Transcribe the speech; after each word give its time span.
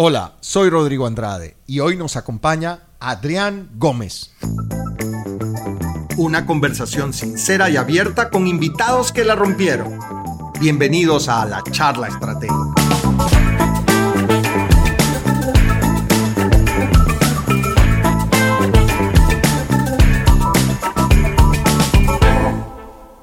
Hola, 0.00 0.34
soy 0.38 0.70
Rodrigo 0.70 1.08
Andrade 1.08 1.56
y 1.66 1.80
hoy 1.80 1.96
nos 1.96 2.16
acompaña 2.16 2.84
Adrián 3.00 3.68
Gómez. 3.78 4.30
Una 6.16 6.46
conversación 6.46 7.12
sincera 7.12 7.68
y 7.68 7.76
abierta 7.76 8.30
con 8.30 8.46
invitados 8.46 9.10
que 9.10 9.24
la 9.24 9.34
rompieron. 9.34 9.98
Bienvenidos 10.60 11.28
a 11.28 11.44
la 11.46 11.64
charla 11.64 12.06
estratégica. 12.06 12.54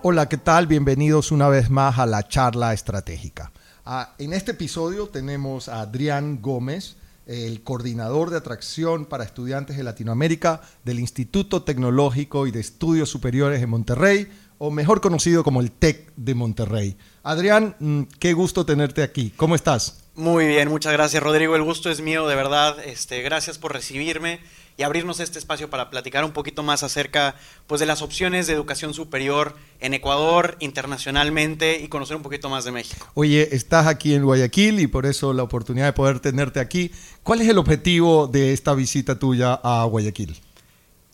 Hola, 0.01 0.27
¿qué 0.27 0.37
tal? 0.37 0.67
Bienvenidos 0.67 1.31
una 1.31 1.47
vez 1.47 1.69
más 1.69 1.99
a 1.99 2.05
la 2.05 2.27
charla 2.27 2.73
estratégica. 2.73 3.53
Ah, 3.87 4.15
en 4.17 4.33
este 4.33 4.53
episodio 4.53 5.09
tenemos 5.09 5.69
a 5.69 5.81
Adrián 5.81 6.41
Gómez, 6.41 6.95
el 7.27 7.61
coordinador 7.61 8.31
de 8.31 8.37
atracción 8.37 9.05
para 9.05 9.23
estudiantes 9.23 9.77
de 9.77 9.83
Latinoamérica 9.83 10.61
del 10.83 10.99
Instituto 10.99 11.61
Tecnológico 11.61 12.47
y 12.47 12.51
de 12.51 12.61
Estudios 12.61 13.09
Superiores 13.09 13.61
de 13.61 13.67
Monterrey, 13.67 14.27
o 14.57 14.71
mejor 14.71 15.01
conocido 15.01 15.43
como 15.43 15.61
el 15.61 15.71
TEC 15.71 16.11
de 16.15 16.33
Monterrey. 16.33 16.97
Adrián, 17.21 17.75
mm, 17.79 18.01
qué 18.17 18.33
gusto 18.33 18.65
tenerte 18.65 19.03
aquí. 19.03 19.31
¿Cómo 19.35 19.53
estás? 19.53 19.99
Muy 20.15 20.47
bien, 20.47 20.67
muchas 20.67 20.93
gracias 20.93 21.21
Rodrigo. 21.21 21.55
El 21.55 21.61
gusto 21.61 21.91
es 21.91 22.01
mío, 22.01 22.27
de 22.27 22.35
verdad. 22.35 22.77
Este, 22.83 23.21
gracias 23.21 23.59
por 23.59 23.71
recibirme 23.71 24.39
y 24.77 24.83
abrirnos 24.83 25.19
este 25.19 25.39
espacio 25.39 25.69
para 25.69 25.89
platicar 25.89 26.25
un 26.25 26.31
poquito 26.31 26.63
más 26.63 26.83
acerca 26.83 27.35
pues, 27.67 27.79
de 27.79 27.85
las 27.85 28.01
opciones 28.01 28.47
de 28.47 28.53
educación 28.53 28.93
superior 28.93 29.55
en 29.79 29.93
Ecuador, 29.93 30.57
internacionalmente 30.59 31.79
y 31.79 31.87
conocer 31.87 32.17
un 32.17 32.23
poquito 32.23 32.49
más 32.49 32.65
de 32.65 32.71
México. 32.71 33.07
Oye, 33.13 33.55
estás 33.55 33.87
aquí 33.87 34.13
en 34.13 34.23
Guayaquil 34.23 34.79
y 34.79 34.87
por 34.87 35.05
eso 35.05 35.33
la 35.33 35.43
oportunidad 35.43 35.85
de 35.85 35.93
poder 35.93 36.19
tenerte 36.19 36.59
aquí. 36.59 36.91
¿Cuál 37.23 37.41
es 37.41 37.49
el 37.49 37.57
objetivo 37.57 38.27
de 38.27 38.53
esta 38.53 38.73
visita 38.73 39.17
tuya 39.17 39.53
a 39.63 39.85
Guayaquil? 39.85 40.44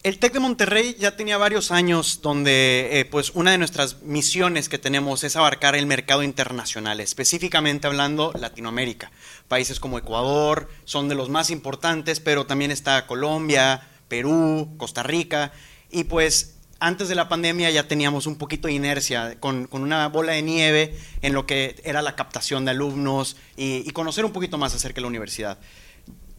El 0.04 0.18
TEC 0.18 0.34
de 0.34 0.40
Monterrey 0.40 0.96
ya 0.98 1.16
tenía 1.16 1.38
varios 1.38 1.70
años 1.70 2.22
donde 2.24 2.90
eh, 3.00 3.06
pues 3.06 3.34
una 3.36 3.52
de 3.52 3.60
nuestras 3.60 4.02
misiones 4.02 4.68
que 4.68 4.80
tenemos 4.80 5.24
es 5.24 5.36
abarcar 5.36 5.76
el 5.76 5.86
mercado 5.86 6.24
internacional, 6.24 7.00
específicamente 7.00 7.86
hablando 7.86 8.34
Latinoamérica. 8.34 9.12
Países 9.48 9.80
como 9.80 10.00
Ecuador 10.00 10.70
son 10.86 11.08
de 11.08 11.14
los 11.14 11.30
más 11.30 11.52
importantes, 11.52 12.20
pero 12.20 12.48
también 12.48 12.72
está 12.72 13.06
Colombia, 13.06 13.88
Perú, 14.08 14.74
Costa 14.78 15.04
Rica. 15.04 15.52
Y 15.92 16.06
pues 16.06 16.56
antes 16.80 17.08
de 17.08 17.14
la 17.14 17.30
pandemia 17.30 17.70
ya 17.70 17.88
teníamos 17.88 18.26
un 18.26 18.38
poquito 18.38 18.70
de 18.70 18.74
inercia 18.74 19.40
con, 19.40 19.70
una 19.72 20.08
bola 20.08 20.32
de 20.32 20.42
nieve 20.42 20.98
en 21.22 21.34
lo 21.34 21.46
que 21.46 21.80
era 21.84 22.02
la 22.02 22.16
captación 22.16 22.66
de 22.66 22.72
alumnos 22.72 23.38
y 23.56 23.88
conocer 23.92 24.26
un 24.26 24.32
poquito 24.32 24.58
más 24.58 24.74
acerca 24.74 24.96
de 24.96 25.02
la 25.02 25.10
universidad. 25.10 25.60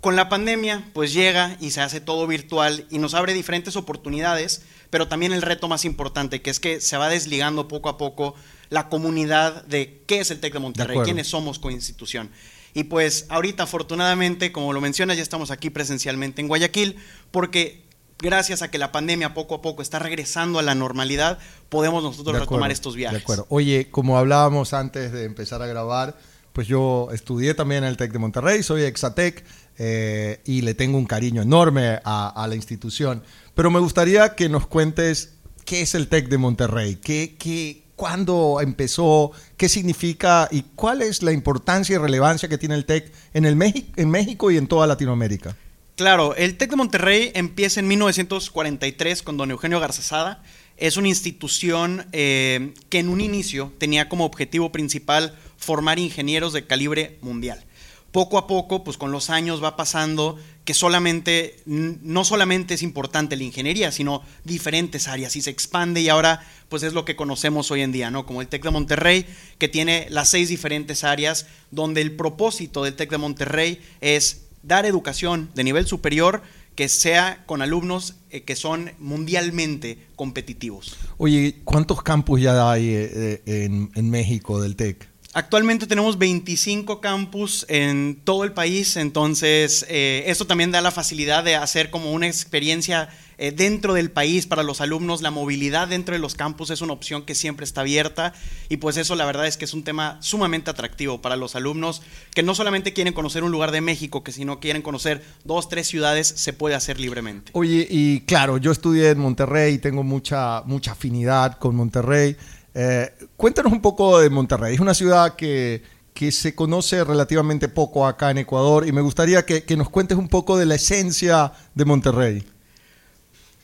Con 0.03 0.17
la 0.17 0.29
pandemia, 0.29 0.85
pues 0.95 1.13
llega 1.13 1.57
y 1.61 1.71
se 1.71 1.81
hace 1.81 2.01
todo 2.01 2.27
virtual 2.27 2.87
y 2.91 2.99
nos 2.99 3.15
abre 3.15 3.35
diferentes 3.35 3.77
oportunidades, 3.77 4.63
pero 4.91 5.07
también 5.07 5.33
el 5.33 5.43
reto 5.43 5.69
más 5.69 5.85
importante, 5.85 6.43
que 6.43 6.51
es 6.51 6.59
que 6.59 6.81
se 6.81 6.97
va 6.97 7.09
desligando 7.09 7.69
poco 7.69 7.89
a 7.89 7.99
poco 7.99 8.35
la 8.69 8.89
comunidad 8.89 9.65
de 9.67 10.03
qué 10.09 10.19
es 10.19 10.33
el 10.33 10.41
TEC 10.41 10.55
de 10.55 10.59
Monterrey, 10.59 10.99
quiénes 11.05 11.29
somos 11.29 11.61
como 11.61 11.71
institución. 11.71 12.33
Y 12.75 12.83
pues 12.83 13.27
ahorita, 13.29 13.63
afortunadamente, 13.63 14.51
como 14.51 14.73
lo 14.73 14.81
mencionas, 14.81 15.19
ya 15.19 15.23
estamos 15.23 15.53
aquí 15.53 15.71
presencialmente 15.71 16.41
en 16.41 16.49
Guayaquil, 16.49 16.97
porque 17.31 17.85
gracias 18.19 18.63
a 18.63 18.73
que 18.73 18.79
la 18.79 18.91
pandemia 18.91 19.35
poco 19.35 19.55
a 19.55 19.63
poco 19.63 19.83
está 19.83 20.01
regresando 20.01 20.59
a 20.59 20.63
la 20.63 20.75
normalidad, 20.75 21.39
podemos 21.69 22.03
nosotros 22.03 22.41
retomar 22.41 22.73
estos 22.73 22.97
viajes. 22.97 23.21
De 23.21 23.23
acuerdo. 23.23 23.47
Oye, 23.51 23.89
como 23.89 24.19
hablábamos 24.19 24.73
antes 24.73 25.13
de 25.13 25.27
empezar 25.27 25.63
a 25.63 25.69
grabar, 25.69 26.19
pues 26.53 26.67
yo 26.67 27.09
estudié 27.13 27.55
también 27.55 27.85
en 27.85 27.91
el 27.91 27.97
TEC 27.97 28.13
de 28.13 28.19
Monterrey, 28.19 28.63
soy 28.63 28.83
Exatec 28.83 29.45
eh, 29.79 30.41
y 30.45 30.63
le 30.63 30.75
tengo 30.75 30.99
un 30.99 31.07
cariño 31.07 31.43
enorme 31.43 32.01
a, 32.05 32.47
la 32.49 32.55
institución. 32.55 33.23
Pero 33.55 33.71
me 33.71 33.81
gustaría 33.81 34.35
que 34.35 34.49
nos 34.49 34.67
cuentes 34.67 35.35
qué 35.65 35.83
es 35.83 35.95
el 35.95 36.09
TEC 36.09 36.29
de 36.29 36.39
Monterrey, 36.39 36.97
qué, 36.97 37.37
qué, 37.39 37.83
cuándo 37.97 38.61
empezó, 38.61 39.33
qué 39.57 39.69
significa 39.69 40.49
y 40.51 40.63
cuál 40.75 41.03
es 41.03 41.23
la 41.23 41.33
importancia 41.33 41.95
y 41.95 41.99
relevancia 41.99 42.49
que 42.49 42.59
tiene 42.59 42.75
el 42.75 42.85
TEC 42.85 43.13
en, 43.33 43.45
el 43.45 43.57
en 43.97 44.11
México 44.11 44.51
y 44.51 44.57
en 44.57 44.67
toda 44.67 44.87
Latinoamérica. 44.87 45.57
Claro, 45.97 46.35
el 46.37 46.57
TEC 46.57 46.71
de 46.71 46.77
Monterrey 46.77 47.31
empieza 47.35 47.81
en 47.81 47.89
1943 47.89 49.23
con 49.23 49.37
don 49.37 49.51
Eugenio 49.51 49.79
Garzazada. 49.79 50.43
Es 50.77 50.97
una 50.97 51.09
institución 51.09 52.07
eh, 52.13 52.75
que 52.89 52.99
en 52.99 53.09
un 53.09 53.21
inicio 53.21 53.73
tenía 53.79 54.09
como 54.09 54.25
objetivo 54.25 54.73
principal 54.73 55.39
formar 55.57 55.99
ingenieros 55.99 56.53
de 56.53 56.67
calibre 56.67 57.19
mundial 57.21 57.65
poco 58.13 58.37
a 58.37 58.47
poco, 58.47 58.85
pues 58.85 58.99
con 58.99 59.11
los 59.11 59.31
años 59.31 59.63
va 59.65 59.75
pasando 59.75 60.39
que 60.65 60.75
solamente, 60.75 61.57
no 61.67 62.25
solamente 62.25 62.75
es 62.75 62.83
importante 62.83 63.37
la 63.37 63.43
ingeniería, 63.43 63.91
sino 63.91 64.23
diferentes 64.45 65.09
áreas 65.09 65.35
y 65.35 65.43
se 65.43 65.51
expande 65.51 66.03
y 66.03 66.09
ahora 66.09 66.47
pues 66.69 66.83
es 66.83 66.93
lo 66.93 67.05
que 67.05 67.17
conocemos 67.17 67.71
hoy 67.71 67.81
en 67.81 67.91
día, 67.91 68.11
¿no? 68.11 68.25
Como 68.27 68.43
el 68.43 68.49
TEC 68.49 68.65
de 68.65 68.71
Monterrey, 68.71 69.27
que 69.59 69.69
tiene 69.69 70.07
las 70.11 70.29
seis 70.29 70.51
diferentes 70.51 71.05
áreas, 71.05 71.47
donde 71.71 72.03
el 72.03 72.15
propósito 72.15 72.85
del 72.85 72.95
TEC 72.95 73.11
de 73.11 73.19
Monterrey 73.19 73.81
es 74.01 74.43
dar 74.63 74.87
educación 74.87 75.51
de 75.55 75.65
nivel 75.65 75.87
superior 75.87 76.43
que 76.77 76.89
sea 76.89 77.45
con 77.47 77.61
alumnos 77.61 78.15
eh, 78.31 78.43
que 78.43 78.57
son 78.57 78.93
mundialmente 78.99 80.07
competitivos. 80.17 80.97
Oye, 81.19 81.57
¿cuántos 81.65 82.03
campus 82.03 82.41
ya 82.41 82.71
hay 82.71 82.89
eh, 82.89 83.43
en, 83.47 83.91
en 83.95 84.11
México 84.11 84.61
del 84.61 84.77
TEC? 84.77 85.12
Actualmente 85.35 85.87
tenemos 85.87 86.19
25 86.19 87.01
campus 87.01 87.65
en 87.71 88.21
todo 88.23 88.45
el 88.45 88.53
país, 88.53 88.97
entonces 88.97 89.87
eh, 89.89 90.25
esto 90.27 90.47
también 90.47 90.73
da 90.73 90.83
la 90.83 90.91
facilidad 90.91 91.43
de 91.43 91.57
hacer 91.57 91.89
como 91.89 92.13
una 92.13 92.27
experiencia 92.27 93.09
eh, 93.39 93.51
dentro 93.51 93.95
del 93.95 94.11
país 94.11 94.47
para 94.47 94.63
los 94.63 94.83
alumnos. 94.83 95.23
La 95.23 95.31
movilidad 95.31 95.89
dentro 95.89 96.15
de 96.15 96.19
los 96.19 96.35
campus 96.35 96.69
es 96.69 96.83
una 96.83 96.93
opción 96.93 97.23
que 97.23 97.35
siempre 97.35 97.65
está 97.65 97.81
abierta 97.81 98.35
y 98.69 98.77
pues 98.77 98.99
eso 98.99 99.17
la 99.17 99.25
verdad 99.25 99.47
es 99.47 99.57
que 99.57 99.65
es 99.65 99.73
un 99.73 99.85
tema 99.85 100.19
sumamente 100.21 100.71
atractivo 100.71 101.23
para 101.23 101.37
los 101.37 101.57
alumnos 101.57 102.03
que 102.35 102.43
no 102.43 102.55
solamente 102.55 102.93
quieren 102.93 103.15
conocer 103.15 103.43
un 103.43 103.53
lugar 103.53 103.71
de 103.71 103.81
México, 103.81 104.23
que 104.23 104.33
si 104.33 104.45
no 104.45 104.61
quieren 104.61 104.83
conocer 104.83 105.25
dos, 105.45 105.71
tres 105.71 105.89
ciudades, 105.89 106.29
se 106.29 106.53
puede 106.53 106.75
hacer 106.75 107.01
libremente. 107.01 107.53
Oye, 107.55 107.87
y 107.89 108.21
claro, 108.21 108.59
yo 108.59 108.71
estudié 108.71 109.09
en 109.09 109.19
Monterrey, 109.19 109.79
tengo 109.79 110.03
mucha, 110.03 110.63
mucha 110.67 110.93
afinidad 110.93 111.59
con 111.59 111.75
Monterrey. 111.75 112.37
Eh, 112.75 113.11
cuéntanos 113.37 113.73
un 113.73 113.81
poco 113.81 114.19
de 114.19 114.31
Monterrey. 114.31 114.75
Es 114.75 114.81
una 114.81 114.95
ciudad 114.95 115.37
que, 115.37 115.83
se 116.31 116.55
conoce 116.55 117.03
relativamente 117.03 117.69
poco 117.69 118.07
acá 118.07 118.31
en 118.31 118.39
Ecuador 118.39 118.87
y 118.87 118.93
me 118.93 119.01
gustaría 119.01 119.45
que, 119.45 119.77
nos 119.77 119.91
cuentes 119.91 120.17
un 120.17 120.29
poco 120.29 120.57
de 120.57 120.67
la 120.67 120.77
esencia 120.77 121.53
de 121.75 121.85
Monterrey. 121.85 122.45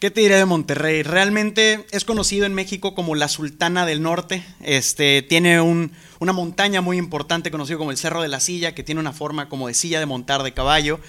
¿Qué 0.01 0.11
te 0.11 0.21
diré 0.21 0.37
de 0.37 0.45
Monterrey? 0.45 1.03
Realmente 1.03 1.87
es 1.91 2.05
conocido 2.05 2.47
en 2.47 2.55
México 2.55 2.95
como 2.95 3.15
la 3.15 3.29
Sultana 3.29 3.87
del 3.87 4.03
Norte. 4.03 4.45
Este, 4.61 5.23
tiene 5.23 5.61
una 5.61 6.33
montaña 6.33 6.81
muy 6.81 6.99
importante 6.99 7.51
conocido 7.51 7.79
como 7.79 7.91
el 7.93 7.97
Cerro 7.97 8.23
de 8.23 8.29
la 8.29 8.41
Silla, 8.41 8.75
que 8.75 8.85
tiene 8.85 9.01
una 9.01 9.13
forma 9.13 9.49
como 9.49 9.69
de 9.69 9.75
silla 9.75 10.01
de 10.01 10.07
montar 10.07 10.43
de 10.43 10.53
caballo. 10.53 11.01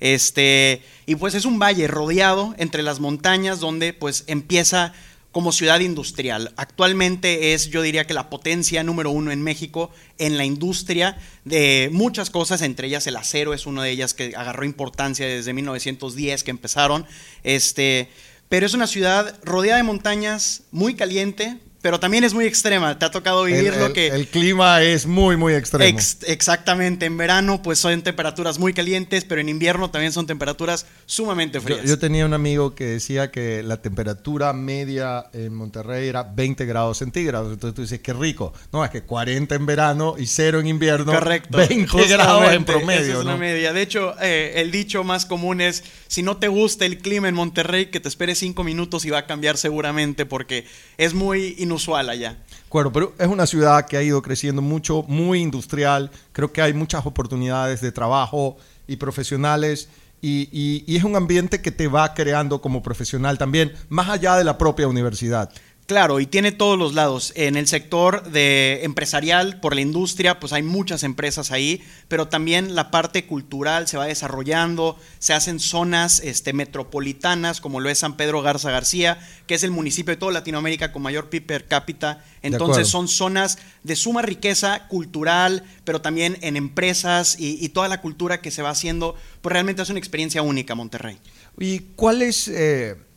Este, 0.00 0.82
y 1.06 1.16
pues 1.16 1.34
es 1.34 1.44
un 1.44 1.58
valle 1.58 1.88
rodeado 1.88 2.54
entre 2.58 2.82
las 2.82 3.00
montañas 3.00 3.60
donde 3.60 3.92
pues 3.92 4.24
empieza 4.28 4.92
como 5.38 5.52
ciudad 5.52 5.78
industrial. 5.78 6.52
Actualmente 6.56 7.54
es, 7.54 7.70
yo 7.70 7.80
diría 7.80 8.08
que 8.08 8.12
la 8.12 8.28
potencia 8.28 8.82
número 8.82 9.12
uno 9.12 9.30
en 9.30 9.40
México 9.40 9.88
en 10.18 10.36
la 10.36 10.44
industria 10.44 11.16
de 11.44 11.90
muchas 11.92 12.28
cosas, 12.28 12.60
entre 12.60 12.88
ellas 12.88 13.06
el 13.06 13.14
acero 13.14 13.54
es 13.54 13.64
una 13.64 13.84
de 13.84 13.90
ellas 13.92 14.14
que 14.14 14.34
agarró 14.34 14.64
importancia 14.64 15.28
desde 15.28 15.52
1910 15.52 16.42
que 16.42 16.50
empezaron. 16.50 17.06
Este, 17.44 18.08
pero 18.48 18.66
es 18.66 18.74
una 18.74 18.88
ciudad 18.88 19.38
rodeada 19.44 19.76
de 19.76 19.84
montañas, 19.84 20.64
muy 20.72 20.96
caliente, 20.96 21.58
pero 21.80 22.00
también 22.00 22.24
es 22.24 22.34
muy 22.34 22.44
extrema. 22.44 22.98
Te 22.98 23.04
ha 23.04 23.10
tocado 23.10 23.44
vivir 23.44 23.76
lo 23.76 23.92
que. 23.92 24.08
El 24.08 24.26
clima 24.26 24.82
es 24.82 25.06
muy, 25.06 25.36
muy 25.36 25.54
extremo. 25.54 25.98
exactamente. 26.26 27.06
En 27.06 27.16
verano, 27.16 27.62
pues 27.62 27.78
son 27.78 28.02
temperaturas 28.02 28.58
muy 28.58 28.72
calientes, 28.72 29.24
pero 29.24 29.40
en 29.40 29.48
invierno 29.48 29.90
también 29.90 30.12
son 30.12 30.26
temperaturas 30.26 30.86
sumamente 31.06 31.60
frías. 31.60 31.84
Yo, 31.84 31.98
tenía 31.98 32.26
un 32.26 32.34
amigo 32.34 32.74
que 32.74 32.84
decía 32.84 33.30
que 33.30 33.62
la 33.62 33.76
temperatura 33.80 34.52
media 34.52 35.26
en 35.32 35.54
Monterrey 35.54 36.08
era 36.08 36.24
20 36.24 36.66
grados 36.66 36.98
centígrados. 36.98 37.52
Entonces 37.52 37.76
tú 37.76 37.82
dices, 37.82 38.00
qué 38.00 38.12
rico. 38.12 38.52
No, 38.72 38.84
es 38.84 38.90
que 38.90 39.02
40 39.02 39.54
en 39.54 39.66
verano 39.66 40.16
y 40.18 40.26
0 40.26 40.60
en 40.60 40.66
invierno. 40.66 41.12
Correcto. 41.12 41.58
20 41.58 42.08
grados 42.08 42.52
en 42.52 42.64
promedio. 42.64 43.18
es 43.18 43.24
una 43.24 43.36
media. 43.36 43.72
De 43.72 43.82
hecho, 43.82 44.16
eh, 44.20 44.54
el 44.56 44.72
dicho 44.72 45.04
más 45.04 45.26
común 45.26 45.60
es: 45.60 45.84
si 46.08 46.22
no 46.22 46.38
te 46.38 46.48
gusta 46.48 46.86
el 46.86 46.98
clima 46.98 47.28
en 47.28 47.36
Monterrey, 47.36 47.86
que 47.86 48.00
te 48.00 48.08
esperes 48.08 48.38
5 48.38 48.64
minutos 48.64 49.04
y 49.04 49.10
va 49.10 49.18
a 49.18 49.26
cambiar 49.26 49.56
seguramente, 49.56 50.26
porque 50.26 50.66
es 50.96 51.14
muy 51.14 51.54
inusual 51.68 52.08
allá. 52.08 52.36
Claro, 52.70 52.92
pero 52.92 53.14
es 53.18 53.28
una 53.28 53.46
ciudad 53.46 53.86
que 53.86 53.96
ha 53.96 54.02
ido 54.02 54.20
creciendo 54.20 54.60
mucho, 54.60 55.04
muy 55.06 55.40
industrial. 55.40 56.10
Creo 56.32 56.52
que 56.52 56.60
hay 56.60 56.72
muchas 56.72 57.06
oportunidades 57.06 57.80
de 57.80 57.92
trabajo 57.92 58.56
y 58.86 58.96
profesionales. 58.96 59.88
Y, 60.20 60.84
es 60.96 61.04
un 61.04 61.14
ambiente 61.14 61.62
que 61.62 61.70
te 61.70 61.86
va 61.86 62.12
creando 62.12 62.60
como 62.60 62.82
profesional 62.82 63.38
también, 63.38 63.72
más 63.88 64.08
allá 64.08 64.36
de 64.36 64.44
la 64.44 64.58
propia 64.58 64.88
universidad. 64.88 65.52
Claro, 65.88 66.20
y 66.20 66.26
tiene 66.26 66.52
todos 66.52 66.78
los 66.78 66.92
lados. 66.92 67.32
En 67.34 67.56
el 67.56 67.66
sector 67.66 68.22
de 68.30 68.80
empresarial, 68.82 69.58
por 69.58 69.74
la 69.74 69.80
industria, 69.80 70.38
pues 70.38 70.52
hay 70.52 70.62
muchas 70.62 71.02
empresas 71.02 71.50
ahí, 71.50 71.82
pero 72.08 72.28
también 72.28 72.74
la 72.74 72.90
parte 72.90 73.24
cultural 73.24 73.88
se 73.88 73.96
va 73.96 74.04
desarrollando, 74.04 74.98
se 75.18 75.32
hacen 75.32 75.58
zonas 75.58 76.20
este, 76.20 76.52
metropolitanas, 76.52 77.62
como 77.62 77.80
lo 77.80 77.88
es 77.88 78.00
San 78.00 78.18
Pedro 78.18 78.42
Garza 78.42 78.70
García, 78.70 79.18
que 79.46 79.54
es 79.54 79.62
el 79.62 79.70
municipio 79.70 80.12
de 80.12 80.18
toda 80.18 80.30
Latinoamérica 80.30 80.92
con 80.92 81.00
mayor 81.00 81.30
PIB 81.30 81.46
per 81.46 81.66
cápita. 81.66 82.22
Entonces 82.42 82.86
son 82.86 83.08
zonas 83.08 83.56
de 83.82 83.96
suma 83.96 84.20
riqueza 84.20 84.88
cultural, 84.88 85.64
pero 85.84 86.02
también 86.02 86.36
en 86.42 86.58
empresas 86.58 87.36
y, 87.38 87.66
toda 87.70 87.88
la 87.88 88.02
cultura 88.02 88.42
que 88.42 88.50
se 88.50 88.60
va 88.60 88.68
haciendo, 88.68 89.14
pues 89.40 89.54
realmente 89.54 89.80
es 89.80 89.88
una 89.88 89.98
experiencia 89.98 90.42
única 90.42 90.74
Monterrey. 90.74 91.18
¿Y 91.58 91.78
cuál 91.96 92.20
es... 92.20 92.46
Eh, 92.48 93.07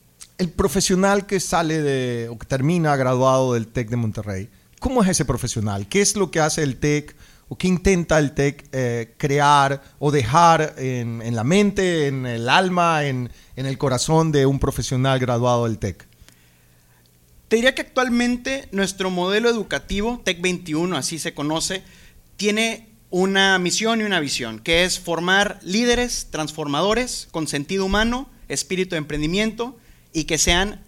el 0.42 0.50
profesional 0.50 1.28
que 1.28 1.40
sale 1.40 1.84
de 1.84 2.28
o 2.28 2.36
que 2.36 2.48
termina 2.48 2.96
graduado 2.96 3.54
del 3.54 3.68
TEC 3.68 3.90
de 3.92 3.96
Monterrey, 3.96 4.50
¿cómo 4.80 5.04
es 5.04 5.10
ese 5.10 5.24
profesional? 5.24 5.88
¿Qué 5.88 6.02
es 6.02 6.16
lo 6.16 6.32
que 6.32 6.40
hace 6.40 6.64
el 6.64 6.78
TEC 6.78 7.16
o 7.48 7.60
qué 7.60 7.68
intenta 7.68 8.18
el 8.18 8.34
TEC 8.34 8.68
eh, 8.72 9.14
crear 9.18 9.84
o 10.00 10.10
dejar 10.10 10.74
en, 10.80 11.36
la 11.36 11.44
mente, 11.44 12.08
en 12.08 12.26
el 12.26 12.50
alma, 12.50 13.06
en, 13.06 13.30
el 13.56 13.78
corazón 13.78 14.32
de 14.32 14.48
un 14.48 14.58
profesional 14.58 15.20
graduado 15.20 15.66
del 15.66 15.78
TEC? 15.78 16.08
Te 17.48 17.58
diría 17.58 17.76
que 17.76 17.82
actualmente 17.82 18.68
nuestro 18.72 19.12
modelo 19.12 19.48
educativo, 19.48 20.24
TEC 20.26 20.42
21, 20.42 20.98
así 20.98 21.20
se 21.20 21.36
conoce, 21.36 21.84
tiene 22.38 22.90
una 23.12 23.60
misión 23.60 24.02
y 24.02 24.06
una 24.06 24.20
visión, 24.20 24.58
que 24.58 24.86
es 24.86 25.00
formar 25.00 25.60
líderes 25.62 26.30
transformadores 26.32 27.28
con 27.30 27.48
sentido 27.48 27.86
humano, 27.86 28.28
espíritu 28.48 28.96
de 28.96 28.98
emprendimiento 28.98 29.78
y 30.14 30.26
que 30.26 30.38
sean 30.38 30.84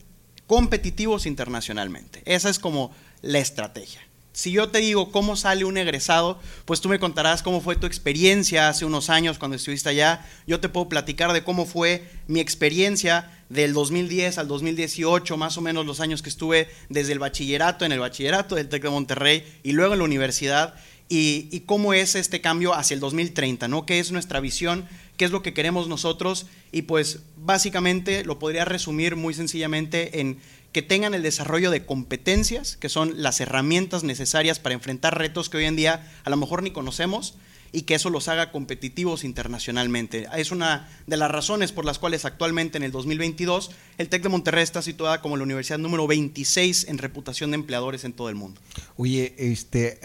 competitivos 0.48 1.25
internacionalmente. 1.25 2.22
Esa 2.25 2.50
es 2.50 2.60
como 2.60 2.92
la 3.22 3.40
estrategia. 3.40 4.02
Si 4.34 4.52
yo 4.52 4.70
te 4.70 4.80
digo 4.80 5.12
cómo 5.12 5.36
sale 5.36 5.64
un 5.64 5.78
egresado, 5.78 6.40
pues 6.66 6.81
tú 6.81 6.90
me 6.90 6.98
contarás 6.98 7.44
cómo 7.44 7.62
fue 7.62 7.75
tu 7.75 7.86
experiencia 7.86 8.68
hace 8.68 8.84
unos 8.84 9.12
años 9.12 9.38
cuando 9.38 9.58
estuviste 9.58 9.90
allá. 9.90 10.25
Yo 10.48 10.60
te 10.60 10.70
puedo 10.70 10.90
platicar 10.90 11.34
de 11.34 11.44
cómo 11.44 11.68
fue 11.68 12.04
mi 12.25 12.40
experiencia 12.40 13.31
del 13.50 13.74
2010 13.74 14.40
al 14.40 14.48
2018, 14.48 15.38
más 15.38 15.60
o 15.60 15.62
menos 15.62 15.86
los 15.86 16.00
años 16.00 16.24
que 16.24 16.30
estuve 16.30 16.68
desde 16.90 17.14
el 17.14 17.20
bachillerato, 17.20 17.86
en 17.86 17.92
el 17.92 18.00
bachillerato 18.00 18.56
del 18.56 18.70
TEC 18.70 18.81
de 18.81 18.90
Monterrey 18.90 19.60
y 19.62 19.74
luego 19.74 19.94
en 19.94 20.00
la 20.00 20.06
universidad 20.06 20.74
y, 21.15 21.60
cómo 21.62 21.94
es 21.94 22.15
este 22.15 22.42
cambio 22.42 22.74
hacia 22.74 22.95
el 22.95 23.00
2030, 23.00 23.68
¿no? 23.68 23.86
¿Qué 23.86 24.00
es 24.00 24.12
nuestra 24.12 24.39
visión? 24.39 24.86
¿Qué 25.15 25.25
es 25.25 25.31
lo 25.31 25.44
que 25.44 25.54
queremos 25.54 25.88
nosotros? 25.88 26.48
Y 26.71 26.83
pues 26.83 27.19
básicamente 27.38 28.25
lo 28.25 28.39
podría 28.39 28.65
resumir 28.65 29.15
muy 29.15 29.33
sencillamente 29.33 30.21
en 30.21 30.39
que 30.71 30.81
tengan 30.81 31.13
el 31.13 31.21
desarrollo 31.21 31.69
de 31.69 31.86
competencias, 31.86 32.77
que 32.77 32.89
son 32.89 33.21
las 33.21 33.39
herramientas 33.39 34.04
necesarias 34.04 34.57
para 34.57 34.74
enfrentar 34.74 35.18
retos 35.18 35.50
que 35.50 35.57
hoy 35.57 35.65
en 35.65 35.75
día 35.75 36.12
a 36.24 36.30
lo 36.31 36.38
mejor 36.38 36.63
ni 36.63 36.71
conocemos, 36.71 37.36
y 37.74 37.81
que 37.81 37.96
eso 37.96 38.10
los 38.10 38.30
haga 38.30 38.52
competitivos 38.52 39.25
internacionalmente. 39.25 40.28
Es 40.38 40.52
una 40.52 40.88
de 41.08 41.18
las 41.18 41.30
razones 41.30 41.72
por 41.72 41.84
las 41.84 42.00
cuales 42.00 42.24
actualmente 42.24 42.78
en 42.78 42.84
el 42.84 42.92
2022 42.92 43.72
el 43.98 44.10
TEC 44.10 44.24
de 44.24 44.30
Monterrey 44.30 44.64
está 44.64 44.81
situada 44.81 45.22
como 45.22 45.36
la 45.36 45.44
universidad 45.44 45.80
número 45.80 46.08
26 46.08 46.88
en 46.88 47.00
reputación 47.00 47.52
de 47.52 47.56
empleadores 47.56 48.06
en 48.06 48.14
todo 48.14 48.30
el 48.30 48.36
mundo. 48.36 48.62
Oye, 48.96 49.34
este, 49.38 50.00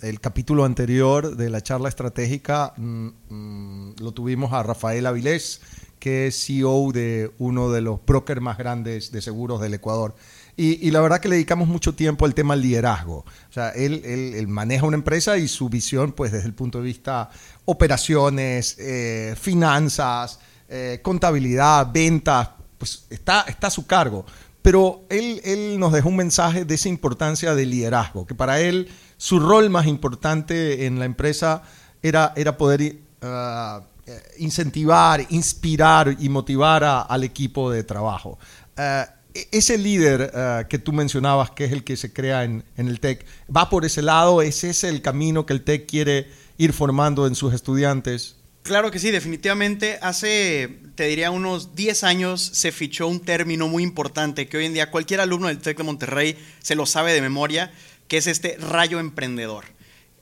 el 0.00 0.20
capítulo 0.20 0.64
anterior 0.64 1.36
de 1.36 1.50
la 1.50 1.60
charla 1.62 1.88
estratégica 1.88 2.72
mm, 2.76 3.08
mm, 3.28 3.94
lo 3.98 4.12
tuvimos 4.12 4.52
a 4.52 4.62
Rafael 4.62 5.06
Avilés, 5.06 5.60
que 5.98 6.28
es 6.28 6.46
CEO 6.46 6.92
de 6.92 7.32
uno 7.38 7.72
de 7.72 7.80
los 7.80 8.04
brokers 8.04 8.40
más 8.40 8.56
grandes 8.56 9.10
de 9.10 9.20
seguros 9.20 9.60
del 9.60 9.74
Ecuador. 9.74 10.14
Y, 10.56 10.90
la 10.92 11.00
verdad 11.00 11.20
que 11.20 11.28
le 11.28 11.34
dedicamos 11.34 11.66
mucho 11.66 11.94
tiempo 11.94 12.24
al 12.24 12.34
tema 12.34 12.54
liderazgo. 12.54 13.24
O 13.48 13.52
sea, 13.52 13.70
él, 13.70 14.46
maneja 14.46 14.86
una 14.86 14.96
empresa 14.96 15.36
y 15.36 15.48
su 15.48 15.68
visión, 15.68 16.12
pues 16.12 16.30
desde 16.30 16.46
el 16.46 16.54
punto 16.54 16.78
de 16.78 16.84
vista 16.84 17.28
operaciones, 17.64 18.76
eh, 18.78 19.34
finanzas, 19.40 20.38
eh, 20.68 21.00
contabilidad, 21.02 21.90
ventas, 21.92 22.50
pues 22.78 23.06
está, 23.10 23.42
está 23.48 23.66
a 23.66 23.70
su 23.70 23.86
cargo. 23.86 24.24
Pero 24.62 25.02
él, 25.08 25.40
él 25.44 25.78
nos 25.78 25.92
dejó 25.92 26.08
un 26.08 26.16
mensaje 26.16 26.64
de 26.64 26.74
esa 26.74 26.88
importancia 26.88 27.54
del 27.54 27.70
liderazgo, 27.70 28.24
que 28.24 28.34
para 28.34 28.60
él 28.60 28.88
su 29.16 29.40
rol 29.40 29.70
más 29.70 29.86
importante 29.86 30.86
en 30.86 30.98
la 30.98 31.04
empresa 31.04 31.62
era, 32.02 32.32
era 32.36 32.56
poder 32.56 32.96
uh, 33.22 33.82
incentivar, 34.38 35.26
inspirar 35.30 36.16
y 36.18 36.28
motivar 36.28 36.84
al 37.08 37.24
equipo 37.24 37.70
de 37.70 37.84
trabajo. 37.84 38.38
Uh, 38.78 39.23
ese 39.50 39.78
líder 39.78 40.32
uh, 40.32 40.68
que 40.68 40.78
tú 40.78 40.92
mencionabas, 40.92 41.50
que 41.50 41.64
es 41.64 41.72
el 41.72 41.82
que 41.82 41.96
se 41.96 42.12
crea 42.12 42.44
en, 42.44 42.64
el 42.76 43.00
TEC, 43.00 43.26
¿va 43.54 43.68
por 43.68 43.84
ese 43.84 44.02
lado? 44.02 44.42
¿Es 44.42 44.64
ese 44.64 44.88
el 44.88 45.02
camino 45.02 45.44
que 45.44 45.52
el 45.52 45.62
TEC 45.62 45.86
quiere 45.86 46.28
ir 46.56 46.72
formando 46.72 47.26
en 47.26 47.34
sus 47.34 47.52
estudiantes? 47.52 48.36
Claro 48.62 48.90
que 48.90 48.98
sí, 48.98 49.10
definitivamente. 49.10 49.98
Hace, 50.00 50.78
te 50.94 51.04
diría, 51.04 51.30
unos 51.30 51.74
10 51.74 52.04
años 52.04 52.40
se 52.40 52.72
fichó 52.72 53.08
un 53.08 53.20
término 53.20 53.68
muy 53.68 53.82
importante 53.82 54.48
que 54.48 54.56
hoy 54.56 54.66
en 54.66 54.74
día 54.74 54.90
cualquier 54.90 55.20
alumno 55.20 55.48
del 55.48 55.58
TEC 55.58 55.78
de 55.78 55.84
Monterrey 55.84 56.38
se 56.62 56.74
lo 56.74 56.86
sabe 56.86 57.12
de 57.12 57.20
memoria, 57.20 57.72
que 58.08 58.16
es 58.16 58.26
este 58.26 58.56
rayo 58.58 59.00
emprendedor. 59.00 59.64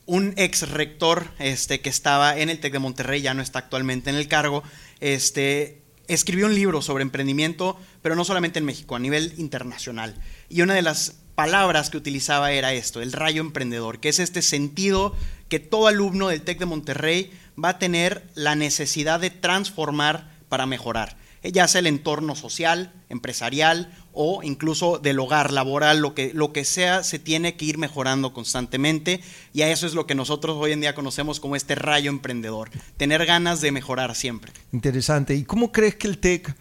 Un 0.06 0.34
ex 0.36 0.68
rector 0.70 1.28
este, 1.38 1.80
que 1.80 1.90
estaba 1.90 2.36
en 2.36 2.50
el 2.50 2.58
TEC 2.58 2.72
de 2.72 2.78
Monterrey, 2.80 3.20
ya 3.20 3.34
no 3.34 3.42
está 3.42 3.60
actualmente 3.60 4.10
en 4.10 4.16
el 4.16 4.26
cargo, 4.26 4.64
este, 4.98 5.81
escribió 6.14 6.46
un 6.46 6.54
libro 6.54 6.82
sobre 6.82 7.02
emprendimiento, 7.02 7.78
pero 8.02 8.14
no 8.14 8.24
solamente 8.24 8.58
en 8.58 8.64
México, 8.64 8.96
a 8.96 8.98
nivel 8.98 9.34
internacional. 9.36 10.14
Y 10.48 10.62
una 10.62 10.74
de 10.74 10.82
las 10.82 11.16
palabras 11.34 11.90
que 11.90 11.96
utilizaba 11.96 12.52
era 12.52 12.72
esto, 12.72 13.00
el 13.00 13.12
rayo 13.12 13.40
emprendedor, 13.40 14.00
que 14.00 14.08
es 14.08 14.18
este 14.18 14.42
sentido 14.42 15.16
que 15.48 15.60
todo 15.60 15.86
alumno 15.86 16.28
del 16.28 16.42
TEC 16.42 16.58
de 16.58 16.66
Monterrey 16.66 17.32
va 17.62 17.70
a 17.70 17.78
tener 17.78 18.26
la 18.34 18.54
necesidad 18.54 19.20
de 19.20 19.30
transformar 19.30 20.30
para 20.48 20.66
mejorar 20.66 21.16
ya 21.50 21.66
sea 21.66 21.80
el 21.80 21.88
entorno 21.88 22.36
social, 22.36 22.92
empresarial 23.08 23.92
o 24.12 24.42
incluso 24.42 24.98
del 24.98 25.18
hogar 25.18 25.52
laboral, 25.52 26.00
lo 26.00 26.14
que, 26.14 26.32
lo 26.34 26.52
que 26.52 26.64
sea, 26.64 27.02
se 27.02 27.18
tiene 27.18 27.56
que 27.56 27.64
ir 27.64 27.78
mejorando 27.78 28.32
constantemente 28.32 29.20
y 29.52 29.62
a 29.62 29.70
eso 29.70 29.86
es 29.86 29.94
lo 29.94 30.06
que 30.06 30.14
nosotros 30.14 30.56
hoy 30.58 30.72
en 30.72 30.80
día 30.80 30.94
conocemos 30.94 31.40
como 31.40 31.56
este 31.56 31.74
rayo 31.74 32.10
emprendedor, 32.10 32.70
tener 32.96 33.24
ganas 33.26 33.60
de 33.60 33.72
mejorar 33.72 34.14
siempre. 34.14 34.52
Interesante. 34.72 35.34
¿Y 35.34 35.44
cómo 35.44 35.72
crees 35.72 35.96
que 35.96 36.08
el 36.08 36.18
TEC 36.18 36.54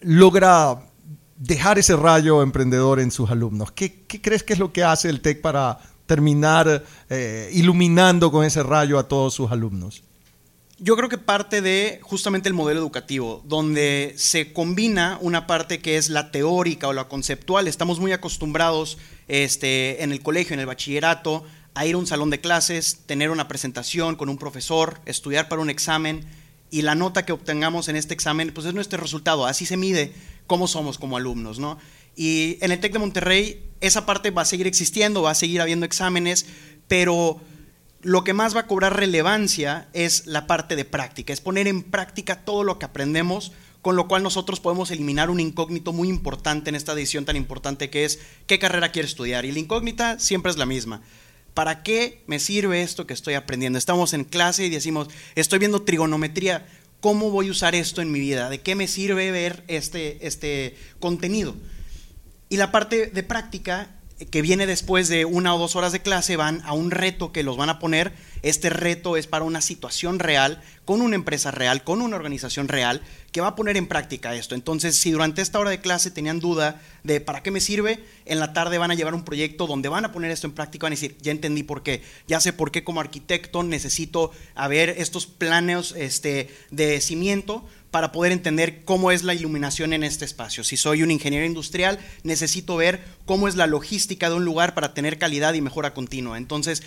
logra 0.00 0.86
dejar 1.36 1.78
ese 1.78 1.96
rayo 1.96 2.42
emprendedor 2.42 3.00
en 3.00 3.10
sus 3.10 3.30
alumnos? 3.30 3.72
¿Qué, 3.72 4.04
crees 4.06 4.42
que 4.42 4.52
es 4.52 4.58
lo 4.58 4.72
que 4.72 4.84
hace 4.84 5.08
el 5.08 5.20
TEC 5.20 5.40
para 5.40 5.78
terminar 6.06 6.84
eh, 7.08 7.50
iluminando 7.54 8.30
con 8.30 8.44
ese 8.44 8.62
rayo 8.62 8.98
a 8.98 9.08
todos 9.08 9.34
sus 9.34 9.50
alumnos? 9.50 10.02
Yo 10.78 10.96
creo 10.96 11.08
que 11.08 11.18
parte 11.18 11.60
de 11.60 12.00
justamente 12.02 12.48
el 12.48 12.54
modelo 12.54 12.80
educativo, 12.80 13.44
donde 13.46 14.12
se 14.16 14.52
combina 14.52 15.18
una 15.20 15.46
parte 15.46 15.78
que 15.78 15.96
es 15.96 16.08
la 16.08 16.32
teórica 16.32 16.88
o 16.88 16.92
la 16.92 17.06
conceptual. 17.06 17.68
Estamos 17.68 18.00
muy 18.00 18.10
acostumbrados 18.10 18.98
este, 19.28 20.02
en 20.02 20.10
el 20.10 20.20
colegio, 20.20 20.54
en 20.54 20.60
el 20.60 20.66
bachillerato, 20.66 21.44
a 21.74 21.86
ir 21.86 21.94
a 21.94 21.98
un 21.98 22.08
salón 22.08 22.30
de 22.30 22.40
clases, 22.40 23.02
tener 23.06 23.30
una 23.30 23.46
presentación 23.46 24.16
con 24.16 24.28
un 24.28 24.36
profesor, 24.36 25.00
estudiar 25.06 25.48
para 25.48 25.62
un 25.62 25.70
examen 25.70 26.24
y 26.70 26.82
la 26.82 26.96
nota 26.96 27.24
que 27.24 27.32
obtengamos 27.32 27.86
en 27.86 27.94
este 27.94 28.12
examen, 28.12 28.52
pues 28.52 28.66
es 28.66 28.74
nuestro 28.74 29.00
resultado. 29.00 29.46
Así 29.46 29.66
se 29.66 29.76
mide 29.76 30.12
cómo 30.48 30.66
somos 30.66 30.98
como 30.98 31.16
alumnos, 31.16 31.60
¿no? 31.60 31.78
Y 32.16 32.58
en 32.60 32.72
el 32.72 32.80
TEC 32.80 32.94
de 32.94 32.98
Monterrey 32.98 33.70
esa 33.80 34.06
parte 34.06 34.32
va 34.32 34.42
a 34.42 34.44
seguir 34.44 34.66
existiendo, 34.66 35.22
va 35.22 35.30
a 35.30 35.36
seguir 35.36 35.60
habiendo 35.60 35.86
exámenes, 35.86 36.46
pero 36.88 37.40
lo 38.04 38.22
que 38.22 38.34
más 38.34 38.54
va 38.54 38.60
a 38.60 38.66
cobrar 38.66 38.96
relevancia 38.96 39.88
es 39.94 40.26
la 40.26 40.46
parte 40.46 40.76
de 40.76 40.84
práctica, 40.84 41.32
es 41.32 41.40
poner 41.40 41.66
en 41.66 41.82
práctica 41.82 42.44
todo 42.44 42.62
lo 42.62 42.78
que 42.78 42.84
aprendemos, 42.84 43.52
con 43.80 43.96
lo 43.96 44.08
cual 44.08 44.22
nosotros 44.22 44.60
podemos 44.60 44.90
eliminar 44.90 45.30
un 45.30 45.40
incógnito 45.40 45.92
muy 45.94 46.08
importante 46.08 46.68
en 46.68 46.74
esta 46.74 46.94
decisión 46.94 47.24
tan 47.24 47.36
importante 47.36 47.88
que 47.88 48.04
es 48.04 48.18
qué 48.46 48.58
carrera 48.58 48.92
quiere 48.92 49.08
estudiar. 49.08 49.46
Y 49.46 49.52
la 49.52 49.58
incógnita 49.58 50.18
siempre 50.18 50.50
es 50.50 50.58
la 50.58 50.66
misma. 50.66 51.00
¿Para 51.54 51.82
qué 51.82 52.22
me 52.26 52.40
sirve 52.40 52.82
esto 52.82 53.06
que 53.06 53.14
estoy 53.14 53.34
aprendiendo? 53.34 53.78
Estamos 53.78 54.12
en 54.12 54.24
clase 54.24 54.66
y 54.66 54.70
decimos, 54.70 55.08
estoy 55.34 55.58
viendo 55.58 55.82
trigonometría, 55.82 56.66
¿cómo 57.00 57.30
voy 57.30 57.48
a 57.48 57.52
usar 57.52 57.74
esto 57.74 58.02
en 58.02 58.12
mi 58.12 58.20
vida? 58.20 58.50
¿De 58.50 58.60
qué 58.60 58.74
me 58.74 58.86
sirve 58.86 59.30
ver 59.30 59.64
este, 59.68 60.26
este 60.26 60.76
contenido? 61.00 61.54
Y 62.50 62.58
la 62.58 62.70
parte 62.70 63.06
de 63.06 63.22
práctica 63.22 63.88
que 64.30 64.42
viene 64.42 64.66
después 64.66 65.08
de 65.08 65.24
una 65.24 65.54
o 65.54 65.58
dos 65.58 65.76
horas 65.76 65.92
de 65.92 66.00
clase, 66.00 66.36
van 66.36 66.62
a 66.64 66.72
un 66.72 66.90
reto 66.90 67.32
que 67.32 67.42
los 67.42 67.56
van 67.56 67.70
a 67.70 67.78
poner 67.78 68.12
Este 68.44 68.68
reto 68.68 69.16
es 69.16 69.26
para 69.26 69.46
una 69.46 69.62
situación 69.62 70.18
real, 70.18 70.62
con 70.84 71.00
una 71.00 71.16
empresa 71.16 71.50
real, 71.50 71.82
con 71.82 72.02
una 72.02 72.16
organización 72.16 72.68
real, 72.68 73.00
que 73.32 73.40
va 73.40 73.48
a 73.48 73.56
poner 73.56 73.78
en 73.78 73.86
práctica 73.86 74.34
esto. 74.34 74.54
Entonces, 74.54 74.96
si 74.96 75.12
durante 75.12 75.40
esta 75.40 75.58
hora 75.58 75.70
de 75.70 75.80
clase 75.80 76.10
tenían 76.10 76.40
duda 76.40 76.78
de 77.04 77.22
para 77.22 77.42
qué 77.42 77.50
me 77.50 77.62
sirve, 77.62 78.04
en 78.26 78.40
la 78.40 78.52
tarde 78.52 78.76
van 78.76 78.90
a 78.90 78.94
llevar 78.94 79.14
un 79.14 79.24
proyecto 79.24 79.66
donde 79.66 79.88
van 79.88 80.04
a 80.04 80.12
poner 80.12 80.30
esto 80.30 80.46
en 80.46 80.52
práctica, 80.52 80.84
van 80.84 80.92
a 80.92 80.96
decir, 80.96 81.16
ya 81.22 81.32
entendí 81.32 81.62
por 81.62 81.82
qué, 81.82 82.02
ya 82.28 82.38
sé 82.38 82.52
por 82.52 82.70
qué 82.70 82.84
como 82.84 83.00
arquitecto 83.00 83.62
necesito 83.62 84.30
haber 84.54 84.90
estos 84.90 85.24
planes 85.26 85.94
este, 85.96 86.54
de 86.70 87.00
cimiento 87.00 87.66
para 87.94 88.10
poder 88.10 88.32
entender 88.32 88.84
cómo 88.84 89.12
es 89.12 89.22
la 89.22 89.34
iluminación 89.34 89.92
en 89.92 90.02
este 90.02 90.24
espacio. 90.24 90.64
Si 90.64 90.76
soy 90.76 91.04
un 91.04 91.12
ingeniero 91.12 91.46
industrial, 91.46 92.00
necesito 92.24 92.74
ver 92.74 93.04
cómo 93.24 93.46
es 93.46 93.54
la 93.54 93.68
logística 93.68 94.28
de 94.28 94.34
un 94.34 94.44
lugar 94.44 94.74
para 94.74 94.94
tener 94.94 95.16
calidad 95.16 95.54
y 95.54 95.60
mejora 95.60 95.94
continua. 95.94 96.36
Entonces, 96.36 96.82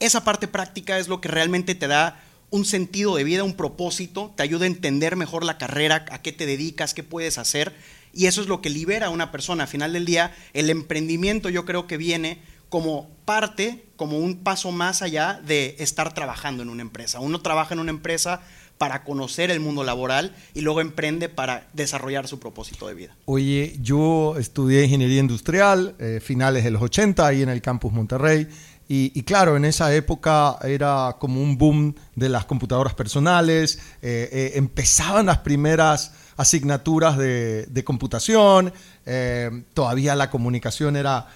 esa 0.00 0.24
parte 0.24 0.48
práctica 0.48 0.98
es 0.98 1.08
lo 1.08 1.20
que 1.20 1.28
realmente 1.28 1.74
te 1.74 1.86
da 1.86 2.20
un 2.50 2.64
sentido 2.64 3.16
de 3.16 3.24
vida, 3.24 3.44
un 3.44 3.54
propósito, 3.54 4.32
te 4.36 4.42
ayuda 4.42 4.64
a 4.64 4.68
entender 4.68 5.16
mejor 5.16 5.44
la 5.44 5.58
carrera, 5.58 6.04
a 6.10 6.22
qué 6.22 6.32
te 6.32 6.46
dedicas, 6.46 6.94
qué 6.94 7.02
puedes 7.02 7.38
hacer. 7.38 7.74
Y 8.12 8.26
eso 8.26 8.40
es 8.40 8.48
lo 8.48 8.62
que 8.62 8.70
libera 8.70 9.06
a 9.06 9.10
una 9.10 9.30
persona. 9.30 9.64
Al 9.64 9.68
final 9.68 9.92
del 9.92 10.06
día, 10.06 10.34
el 10.54 10.70
emprendimiento 10.70 11.50
yo 11.50 11.64
creo 11.64 11.86
que 11.86 11.96
viene 11.96 12.40
como 12.68 13.10
parte, 13.24 13.84
como 13.96 14.18
un 14.18 14.38
paso 14.38 14.72
más 14.72 15.02
allá 15.02 15.40
de 15.44 15.76
estar 15.78 16.14
trabajando 16.14 16.62
en 16.62 16.68
una 16.68 16.82
empresa. 16.82 17.20
Uno 17.20 17.40
trabaja 17.40 17.74
en 17.74 17.80
una 17.80 17.90
empresa 17.90 18.42
para 18.78 19.04
conocer 19.04 19.50
el 19.50 19.60
mundo 19.60 19.84
laboral 19.84 20.34
y 20.54 20.60
luego 20.60 20.80
emprende 20.80 21.28
para 21.28 21.68
desarrollar 21.72 22.28
su 22.28 22.38
propósito 22.38 22.86
de 22.88 22.94
vida. 22.94 23.16
Oye, 23.24 23.76
yo 23.80 24.36
estudié 24.38 24.84
ingeniería 24.84 25.20
industrial, 25.20 25.94
eh, 25.98 26.20
finales 26.22 26.64
de 26.64 26.70
los 26.70 26.82
80, 26.82 27.26
ahí 27.26 27.42
en 27.42 27.48
el 27.48 27.62
campus 27.62 27.92
Monterrey. 27.92 28.48
Y, 28.88 29.22
claro, 29.24 29.56
en 29.56 29.64
esa 29.64 29.92
época 29.92 30.58
era 30.62 31.16
como 31.18 31.42
un 31.42 31.58
boom 31.58 31.92
de 32.14 32.28
las 32.28 32.44
computadoras 32.44 32.94
personales, 32.94 33.80
eh, 34.00 34.28
eh, 34.30 34.52
empezaban 34.54 35.26
las 35.26 35.38
primeras 35.38 36.12
asignaturas 36.36 37.18
de, 37.18 37.82
computación, 37.84 38.72
eh, 39.04 39.64
todavía 39.74 40.14
la 40.14 40.30
comunicación 40.30 40.94
era, 40.94 41.26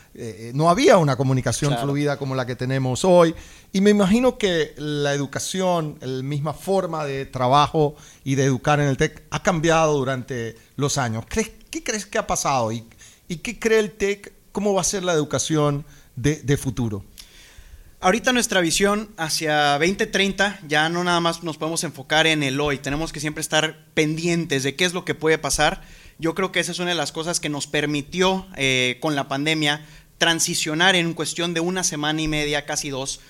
no 0.55 0.71
había 0.71 0.99
una 0.99 1.17
comunicación 1.17 1.77
fluida 1.77 2.19
como 2.19 2.37
la 2.37 2.47
que 2.47 2.55
tenemos 2.55 3.05
hoy, 3.05 3.35
y 3.73 3.81
me 3.81 3.91
imagino 3.91 4.39
que 4.39 4.75
la 4.77 5.13
educación, 5.13 5.97
la 6.01 6.23
misma 6.23 6.53
forma 6.53 7.05
de 7.05 7.27
trabajo 7.27 7.97
y 8.23 8.37
de 8.37 8.45
educar 8.45 8.79
en 8.79 8.87
el 8.87 8.97
TEC 8.97 9.25
ha 9.31 9.43
cambiado 9.43 9.95
durante 9.95 10.57
los 10.77 10.99
años. 10.99 11.25
¿Qué 11.27 11.83
crees 11.83 12.07
que 12.07 12.19
ha 12.19 12.29
pasado 12.29 12.71
y, 12.71 12.85
qué 13.27 13.59
cree 13.59 13.81
el 13.81 13.91
TEC, 13.91 14.35
cómo 14.53 14.73
va 14.73 14.83
a 14.83 14.85
ser 14.85 15.03
la 15.03 15.15
educación 15.15 15.85
de 16.15 16.57
futuro? 16.57 17.05
Ahorita 18.03 18.33
nuestra 18.33 18.63
visión 18.63 19.11
hacia 19.19 19.73
2030 19.73 20.61
ya 20.67 20.89
no 20.89 21.05
nada 21.05 21.21
más 21.21 21.43
nos 21.43 21.59
podemos 21.59 21.85
enfocar 21.85 22.27
en 22.27 22.43
el 22.43 22.59
hoy, 22.59 22.79
tenemos 22.79 23.13
que 23.13 23.21
siempre 23.21 23.43
estar 23.43 23.85
pendientes 23.93 24.63
de 24.63 24.75
qué 24.75 24.87
es 24.87 24.95
lo 24.95 25.05
que 25.05 25.15
puede 25.15 25.37
pasar. 25.37 25.83
Yo 26.19 26.35
creo 26.35 26.51
que 26.51 26.61
esa 26.61 26.73
es 26.73 26.79
una 26.79 26.89
de 26.89 26.97
las 26.97 27.13
cosas 27.13 27.41
que 27.41 27.51
nos 27.51 27.67
permitió 27.67 28.47
eh, 28.57 28.97
con 29.03 29.15
la 29.15 29.29
pandemia 29.29 29.85
transicionar 30.17 30.97
en 30.97 31.13
cuestión 31.13 31.53
de 31.53 31.61
una 31.61 31.85
semana 31.85 32.23
y 32.23 32.27
media, 32.27 32.65
casi 32.65 32.89
dos, 32.89 33.21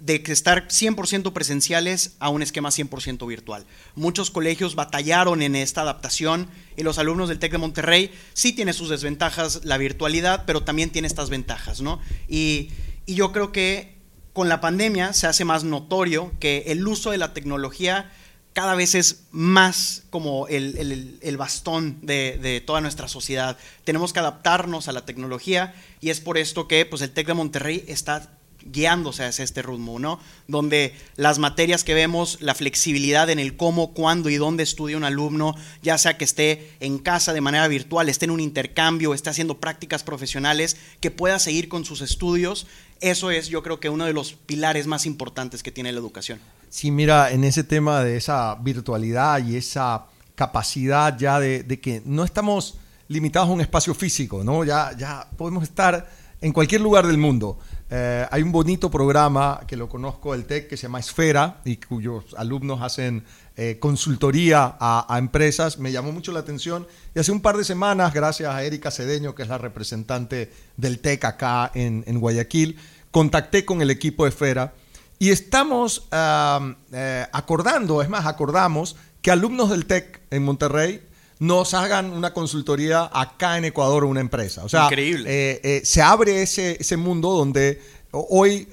de 0.00 0.22
estar 0.26 0.68
100% 0.68 1.32
presenciales 1.32 2.16
a 2.18 2.28
un 2.28 2.42
esquema 2.42 2.68
100% 2.68 3.26
virtual. 3.26 3.64
Muchos 3.94 4.30
colegios 4.30 4.74
batallaron 4.74 5.40
en 5.40 5.56
esta 5.56 5.80
adaptación 5.80 6.46
y 6.76 6.82
los 6.82 6.98
alumnos 6.98 7.30
del 7.30 7.38
TEC 7.38 7.52
de 7.52 7.58
Monterrey 7.58 8.12
sí 8.34 8.52
tiene 8.52 8.74
sus 8.74 8.90
desventajas 8.90 9.62
la 9.64 9.78
virtualidad, 9.78 10.44
pero 10.44 10.62
también 10.62 10.90
tiene 10.90 11.08
estas 11.08 11.30
ventajas, 11.30 11.80
¿no? 11.80 12.00
Y, 12.28 12.68
y 13.06 13.14
yo 13.14 13.32
creo 13.32 13.50
que 13.50 13.98
con 14.32 14.48
la 14.48 14.60
pandemia 14.60 15.12
se 15.12 15.26
hace 15.26 15.44
más 15.44 15.64
notorio 15.64 16.32
que 16.40 16.64
el 16.66 16.86
uso 16.86 17.10
de 17.10 17.18
la 17.18 17.32
tecnología 17.34 18.10
cada 18.52 18.74
vez 18.74 18.94
es 18.94 19.24
más 19.30 20.02
como 20.10 20.48
el, 20.48 21.36
bastón 21.38 21.98
de, 22.02 22.62
toda 22.66 22.80
nuestra 22.80 23.08
sociedad. 23.08 23.56
Tenemos 23.84 24.12
que 24.12 24.18
adaptarnos 24.18 24.88
a 24.88 24.92
la 24.92 25.04
tecnología 25.04 25.74
y 26.00 26.10
es 26.10 26.20
por 26.20 26.36
esto 26.36 26.66
que 26.66 26.84
pues, 26.84 27.02
el 27.02 27.10
TEC 27.10 27.28
de 27.28 27.34
Monterrey 27.34 27.84
está 27.86 28.28
guiándose 28.62 29.24
hacia 29.24 29.44
este 29.44 29.62
ritmo, 29.62 29.98
¿no? 29.98 30.20
Donde 30.46 30.94
las 31.16 31.38
materias 31.38 31.84
que 31.84 31.94
vemos, 31.94 32.38
la 32.40 32.54
flexibilidad 32.54 33.30
en 33.30 33.38
el 33.38 33.56
cómo, 33.56 33.94
cuándo 33.94 34.28
y 34.28 34.36
dónde 34.36 34.62
estudia 34.62 34.96
un 34.96 35.04
alumno, 35.04 35.54
ya 35.82 35.96
sea 35.96 36.18
que 36.18 36.24
esté 36.24 36.70
en 36.80 36.98
casa 36.98 37.32
de 37.32 37.40
manera 37.40 37.68
virtual, 37.68 38.08
esté 38.08 38.26
en 38.26 38.32
un 38.32 38.40
intercambio, 38.40 39.14
esté 39.14 39.30
haciendo 39.30 39.58
prácticas 39.58 40.02
profesionales, 40.02 40.76
que 41.00 41.10
pueda 41.10 41.38
seguir 41.38 41.68
con 41.68 41.84
sus 41.84 42.02
estudios, 42.02 42.66
eso 43.00 43.30
es 43.30 43.48
yo 43.48 43.62
creo 43.62 43.80
que 43.80 43.88
uno 43.88 44.04
de 44.04 44.12
los 44.12 44.32
pilares 44.32 44.86
más 44.86 45.06
importantes 45.06 45.62
que 45.62 45.72
tiene 45.72 45.92
la 45.92 45.98
educación. 45.98 46.38
Sí, 46.68 46.90
mira, 46.90 47.30
en 47.32 47.44
ese 47.44 47.64
tema 47.64 48.02
de 48.04 48.16
esa 48.16 48.54
virtualidad 48.56 49.44
y 49.44 49.56
esa 49.56 50.06
capacidad 50.34 51.18
ya 51.18 51.40
de, 51.40 51.66
que 51.80 52.02
no 52.04 52.24
estamos 52.24 52.78
limitados 53.08 53.48
a 53.48 53.52
un 53.52 53.60
espacio 53.60 53.94
físico, 53.94 54.44
¿no? 54.44 54.64
Ya, 54.64 54.96
ya 54.96 55.28
podemos 55.36 55.64
estar 55.64 56.08
en 56.40 56.52
cualquier 56.52 56.80
lugar 56.80 57.06
del 57.06 57.18
mundo. 57.18 57.58
Eh, 57.90 58.26
hay 58.30 58.42
un 58.42 58.52
bonito 58.52 58.90
programa 58.90 59.60
que 59.66 59.76
lo 59.76 59.88
conozco 59.88 60.32
del 60.32 60.44
TEC 60.44 60.68
que 60.68 60.76
se 60.76 60.84
llama 60.84 61.00
Esfera 61.00 61.60
y 61.64 61.76
cuyos 61.76 62.34
alumnos 62.36 62.80
hacen 62.82 63.24
eh, 63.62 63.78
consultoría 63.78 64.78
a, 64.80 65.18
empresas. 65.18 65.78
Me 65.78 65.92
llamó 65.92 66.12
mucho 66.12 66.32
la 66.32 66.40
atención 66.40 66.86
y 67.14 67.18
hace 67.18 67.30
un 67.30 67.42
par 67.42 67.58
de 67.58 67.64
semanas, 67.64 68.14
gracias 68.14 68.54
a 68.54 68.64
Erika 68.64 68.90
Cedeño, 68.90 69.34
que 69.34 69.42
es 69.42 69.50
la 69.50 69.58
representante 69.58 70.50
del 70.78 70.98
TEC 70.98 71.26
acá 71.26 71.70
en, 71.74 72.20
Guayaquil, 72.20 72.78
contacté 73.10 73.66
con 73.66 73.82
el 73.82 73.90
equipo 73.90 74.24
de 74.24 74.30
Esfera 74.30 74.72
y 75.18 75.28
estamos 75.28 76.08
eh, 76.10 77.26
acordando, 77.30 78.00
es 78.00 78.08
más, 78.08 78.24
acordamos 78.24 78.96
que 79.20 79.30
alumnos 79.30 79.68
del 79.68 79.84
TEC 79.84 80.22
en 80.30 80.42
Monterrey 80.42 81.02
nos 81.38 81.74
hagan 81.74 82.14
una 82.14 82.32
consultoría 82.32 83.10
acá 83.12 83.58
en 83.58 83.66
Ecuador 83.66 84.04
una 84.04 84.20
empresa. 84.20 84.64
O 84.64 84.70
sea, 84.70 84.84
Increíble. 84.84 85.28
Eh, 85.28 85.60
eh, 85.62 85.80
se 85.84 86.00
abre 86.00 86.40
ese, 86.40 86.78
ese 86.80 86.96
mundo 86.96 87.32
donde 87.32 87.82
hoy 88.10 88.68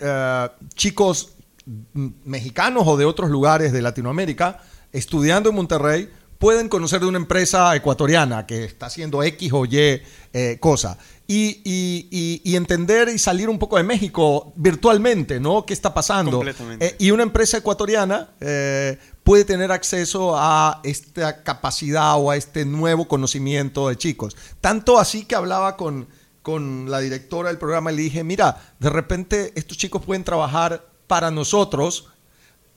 chicos 0.76 1.34
mexicanos 2.24 2.84
o 2.88 2.96
de 2.96 3.04
otros 3.04 3.30
lugares 3.30 3.74
de 3.74 3.82
Latinoamérica 3.82 4.62
estudiando 4.92 5.50
en 5.50 5.56
Monterrey 5.56 6.10
pueden 6.38 6.70
conocer 6.70 7.00
de 7.00 7.08
una 7.08 7.18
empresa 7.18 7.76
ecuatoriana 7.76 8.46
que 8.46 8.64
está 8.64 8.86
haciendo 8.88 9.24
X 9.24 9.52
o 9.54 9.66
Y 9.66 10.02
cosa. 10.60 10.98
Y, 11.30 11.62
y, 12.44 12.56
entender 12.56 13.10
y 13.10 13.20
salir 13.20 13.50
un 13.50 13.60
poco 13.60 13.76
de 13.76 13.84
México 13.84 14.54
virtualmente, 14.56 15.40
¿no? 15.40 15.66
¿Qué 15.66 15.74
está 15.74 15.94
pasando? 15.94 16.42
y 17.00 17.12
una 17.12 17.24
empresa 17.24 17.58
ecuatoriana 17.58 18.30
puede 19.28 19.44
tener 19.44 19.74
acceso 19.74 20.38
a 20.38 20.80
esta 20.86 21.44
capacidad 21.44 22.18
o 22.18 22.32
a 22.32 22.38
este 22.38 22.64
nuevo 22.64 23.10
conocimiento 23.10 23.90
de 23.90 23.98
chicos. 23.98 24.38
Tanto 24.62 25.00
así 25.00 25.26
que 25.26 25.36
hablaba 25.36 25.76
con, 25.76 26.08
con 26.42 26.90
la 26.90 27.00
directora 27.00 27.50
del 27.50 27.58
programa 27.58 27.92
y 27.92 27.98
le 27.98 28.02
dije, 28.04 28.24
mira, 28.24 28.74
de 28.80 28.90
repente 28.90 29.52
estos 29.56 29.78
chicos 29.78 30.06
pueden 30.06 30.24
trabajar 30.24 30.88
para 31.08 31.30
nosotros 31.30 32.08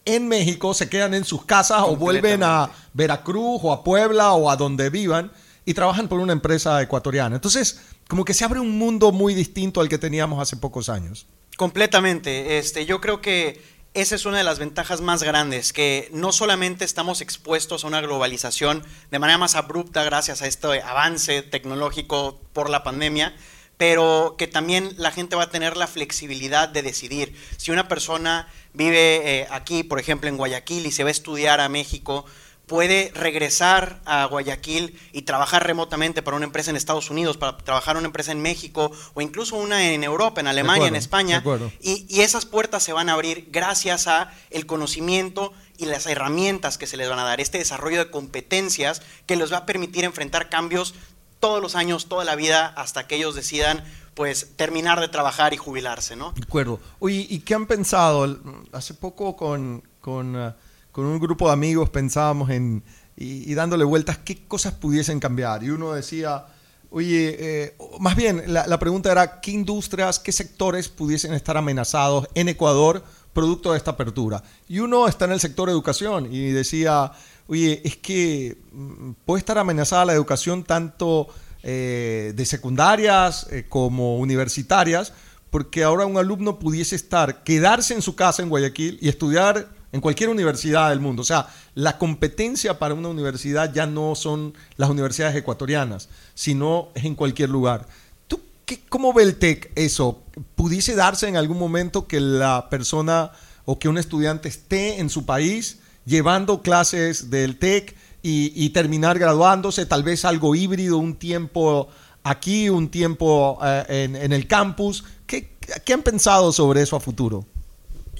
en 0.04 0.28
México, 0.28 0.74
se 0.74 0.88
quedan 0.88 1.14
en 1.14 1.24
sus 1.24 1.44
casas 1.44 1.82
o 1.86 1.96
vuelven 1.96 2.42
a 2.42 2.70
Veracruz 2.94 3.60
o 3.62 3.72
a 3.72 3.84
Puebla 3.84 4.32
o 4.32 4.50
a 4.50 4.56
donde 4.56 4.90
vivan 4.90 5.30
y 5.64 5.74
trabajan 5.74 6.08
por 6.08 6.20
una 6.20 6.32
empresa 6.32 6.80
ecuatoriana. 6.82 7.36
Entonces, 7.36 7.80
como 8.08 8.24
que 8.24 8.34
se 8.34 8.44
abre 8.44 8.60
un 8.60 8.78
mundo 8.78 9.12
muy 9.12 9.34
distinto 9.34 9.80
al 9.80 9.88
que 9.88 9.98
teníamos 9.98 10.40
hace 10.40 10.56
pocos 10.56 10.88
años. 10.88 11.26
Completamente. 11.56 12.58
Este, 12.58 12.86
yo 12.86 13.00
creo 13.00 13.20
que 13.20 13.62
esa 13.92 14.14
es 14.14 14.24
una 14.24 14.38
de 14.38 14.44
las 14.44 14.58
ventajas 14.58 15.00
más 15.00 15.22
grandes, 15.22 15.72
que 15.72 16.08
no 16.12 16.30
solamente 16.30 16.84
estamos 16.84 17.20
expuestos 17.20 17.82
a 17.82 17.88
una 17.88 18.00
globalización 18.00 18.84
de 19.10 19.18
manera 19.18 19.36
más 19.36 19.56
abrupta 19.56 20.04
gracias 20.04 20.42
a 20.42 20.46
este 20.46 20.80
avance 20.82 21.42
tecnológico 21.42 22.40
por 22.52 22.70
la 22.70 22.84
pandemia, 22.84 23.34
pero 23.80 24.34
que 24.36 24.46
también 24.46 24.92
la 24.98 25.10
gente 25.10 25.36
va 25.36 25.44
a 25.44 25.50
tener 25.50 25.78
la 25.78 25.86
flexibilidad 25.86 26.68
de 26.68 26.82
decidir. 26.82 27.34
Si 27.56 27.70
una 27.70 27.88
persona 27.88 28.46
vive 28.74 29.40
eh, 29.40 29.46
aquí, 29.50 29.84
por 29.84 29.98
ejemplo, 29.98 30.28
en 30.28 30.36
Guayaquil 30.36 30.84
y 30.84 30.92
se 30.92 31.02
va 31.02 31.08
a 31.08 31.10
estudiar 31.12 31.60
a 31.60 31.70
México, 31.70 32.26
puede 32.66 33.10
regresar 33.14 34.02
a 34.04 34.26
Guayaquil 34.26 35.00
y 35.12 35.22
trabajar 35.22 35.66
remotamente 35.66 36.20
para 36.20 36.36
una 36.36 36.44
empresa 36.44 36.68
en 36.68 36.76
Estados 36.76 37.08
Unidos, 37.08 37.38
para 37.38 37.56
trabajar 37.56 37.96
una 37.96 38.04
empresa 38.04 38.32
en 38.32 38.42
México 38.42 38.92
o 39.14 39.22
incluso 39.22 39.56
una 39.56 39.94
en 39.94 40.04
Europa, 40.04 40.42
en 40.42 40.48
Alemania, 40.48 40.88
en 40.88 40.96
España. 40.96 41.42
Y, 41.80 42.04
y, 42.06 42.20
esas 42.20 42.44
puertas 42.44 42.82
se 42.82 42.92
van 42.92 43.08
a 43.08 43.14
abrir 43.14 43.48
gracias 43.50 44.08
a 44.08 44.30
el 44.50 44.66
conocimiento 44.66 45.54
y 45.78 45.86
las 45.86 46.06
herramientas 46.06 46.76
que 46.76 46.86
se 46.86 46.98
les 46.98 47.08
van 47.08 47.18
a 47.18 47.24
dar, 47.24 47.40
este 47.40 47.56
desarrollo 47.56 48.04
de 48.04 48.10
competencias 48.10 49.00
que 49.24 49.36
les 49.36 49.50
va 49.50 49.56
a 49.56 49.66
permitir 49.66 50.04
enfrentar 50.04 50.50
cambios 50.50 50.92
todos 51.40 51.60
los 51.60 51.74
años, 51.74 52.06
toda 52.06 52.24
la 52.24 52.36
vida, 52.36 52.66
hasta 52.76 53.06
que 53.06 53.16
ellos 53.16 53.34
decidan 53.34 53.82
pues 54.14 54.52
terminar 54.56 55.00
de 55.00 55.08
trabajar 55.08 55.54
y 55.54 55.56
jubilarse, 55.56 56.14
¿no? 56.14 56.32
De 56.32 56.42
acuerdo. 56.42 56.78
Oye, 56.98 57.26
¿y 57.28 57.40
qué 57.40 57.54
han 57.54 57.66
pensado? 57.66 58.38
Hace 58.72 58.94
poco 58.94 59.36
con... 59.36 59.82
uh, 60.04 60.52
con 60.92 61.04
un 61.04 61.20
grupo 61.20 61.46
de 61.46 61.52
amigos 61.52 61.88
pensábamos 61.90 62.50
en, 62.50 62.82
y, 63.16 63.54
dándole 63.54 63.84
vueltas, 63.84 64.18
qué 64.18 64.46
cosas 64.46 64.74
pudiesen 64.74 65.20
cambiar. 65.20 65.62
Y 65.62 65.70
uno 65.70 65.92
decía, 65.92 66.46
oye, 66.90 67.36
eh, 67.38 67.76
más 67.98 68.16
bien 68.16 68.42
la, 68.46 68.78
pregunta 68.78 69.12
era, 69.12 69.40
¿qué 69.40 69.50
industrias, 69.50 70.18
qué 70.18 70.32
sectores 70.32 70.88
pudiesen 70.88 71.34
estar 71.34 71.56
amenazados 71.56 72.26
en 72.34 72.48
Ecuador 72.48 73.04
producto 73.32 73.72
de 73.72 73.78
esta 73.78 73.92
apertura. 73.92 74.42
Y 74.68 74.80
uno 74.80 75.06
está 75.06 75.26
en 75.26 75.32
el 75.32 75.40
sector 75.40 75.68
educación 75.68 76.32
y 76.32 76.50
decía, 76.50 77.12
oye, 77.50 77.82
es 77.84 77.96
que 77.96 78.56
mm, 78.72 79.10
puede 79.26 79.40
estar 79.40 79.58
amenazada 79.58 80.04
la 80.04 80.12
educación 80.12 80.62
tanto 80.62 81.26
eh, 81.64 82.32
de 82.34 82.46
secundarias 82.46 83.48
eh, 83.50 83.66
como 83.68 84.18
universitarias, 84.18 85.12
porque 85.50 85.82
ahora 85.82 86.06
un 86.06 86.16
alumno 86.16 86.60
pudiese 86.60 86.94
estar, 86.94 87.42
quedarse 87.42 87.92
en 87.92 88.02
su 88.02 88.14
casa 88.14 88.42
en 88.42 88.48
Guayaquil 88.48 88.98
y 89.02 89.08
estudiar 89.08 89.68
en 89.90 90.00
cualquier 90.00 90.30
universidad 90.30 90.90
del 90.90 91.00
mundo. 91.00 91.22
O 91.22 91.24
sea, 91.24 91.48
la 91.74 91.98
competencia 91.98 92.78
para 92.78 92.94
una 92.94 93.08
universidad 93.08 93.74
ya 93.74 93.84
no 93.84 94.14
son 94.14 94.54
las 94.76 94.88
universidades 94.88 95.34
ecuatorianas, 95.34 96.08
sino 96.34 96.90
en 96.94 97.16
cualquier 97.16 97.50
lugar. 97.50 97.88
¿Tú 98.28 98.40
qué, 98.64 98.80
cómo 98.88 99.12
ve 99.12 99.24
el 99.24 99.34
TEC 99.34 99.72
eso? 99.74 100.22
¿Pudiese 100.54 100.94
darse 100.94 101.26
en 101.26 101.36
algún 101.36 101.58
momento 101.58 102.06
que 102.06 102.20
la 102.20 102.68
persona 102.70 103.32
o 103.64 103.80
que 103.80 103.88
un 103.88 103.98
estudiante 103.98 104.48
esté 104.48 105.00
en 105.00 105.10
su 105.10 105.26
país 105.26 105.80
llevando 106.10 106.60
clases 106.60 107.30
del 107.30 107.56
TEC 107.56 107.96
y, 108.22 108.68
terminar 108.70 109.18
graduándose, 109.18 109.86
tal 109.86 110.02
vez 110.02 110.26
algo 110.26 110.54
híbrido, 110.54 110.98
un 110.98 111.14
tiempo 111.14 111.88
aquí, 112.22 112.68
un 112.68 112.90
tiempo 112.90 113.58
eh, 113.64 114.10
en, 114.20 114.32
el 114.32 114.46
campus? 114.46 115.04
¿Qué, 115.26 115.56
¿Qué 115.84 115.94
han 115.94 116.02
pensado 116.02 116.52
sobre 116.52 116.82
eso 116.82 116.96
a 116.96 117.00
futuro? 117.00 117.46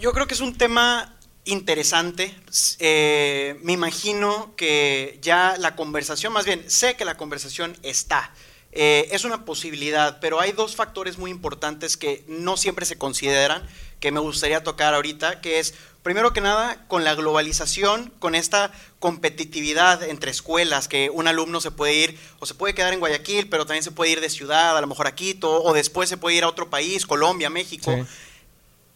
Yo 0.00 0.12
creo 0.12 0.26
que 0.26 0.32
es 0.32 0.40
un 0.40 0.56
tema 0.56 1.14
interesante. 1.44 2.34
Eh, 2.78 3.58
me 3.62 3.72
imagino 3.72 4.54
que 4.56 5.18
ya 5.20 5.56
la 5.58 5.76
conversación, 5.76 6.32
más 6.32 6.46
bien, 6.46 6.64
sé 6.70 6.96
que 6.96 7.04
la 7.04 7.16
conversación 7.16 7.76
está. 7.82 8.32
Eh, 8.72 9.08
es 9.10 9.24
una 9.24 9.44
posibilidad, 9.44 10.20
pero 10.20 10.40
hay 10.40 10.52
dos 10.52 10.76
factores 10.76 11.18
muy 11.18 11.30
importantes 11.30 11.96
que 11.96 12.24
no 12.28 12.56
siempre 12.56 12.86
se 12.86 12.96
consideran, 12.96 13.66
que 14.00 14.10
me 14.10 14.20
gustaría 14.20 14.64
tocar 14.64 14.94
ahorita, 14.94 15.40
que 15.40 15.58
es, 15.58 15.74
primero 16.02 16.32
que 16.32 16.40
nada, 16.40 16.84
con 16.88 17.04
la 17.04 17.14
globalización, 17.14 18.12
con 18.18 18.34
esta 18.34 18.72
competitividad 18.98 20.02
entre 20.02 20.30
escuelas, 20.30 20.88
que 20.88 21.10
un 21.10 21.28
alumno 21.28 21.60
se 21.60 21.70
puede 21.70 21.94
ir 21.94 22.18
o 22.38 22.46
se 22.46 22.54
puede 22.54 22.74
quedar 22.74 22.92
en 22.92 23.00
Guayaquil, 23.00 23.48
pero 23.48 23.66
también 23.66 23.84
se 23.84 23.92
puede 23.92 24.10
ir 24.10 24.20
de 24.20 24.30
ciudad, 24.30 24.76
a 24.76 24.80
lo 24.80 24.86
mejor 24.86 25.06
a 25.06 25.14
Quito, 25.14 25.62
o 25.62 25.72
después 25.74 26.08
se 26.08 26.16
puede 26.16 26.36
ir 26.36 26.44
a 26.44 26.48
otro 26.48 26.70
país, 26.70 27.06
Colombia, 27.06 27.50
México. 27.50 27.94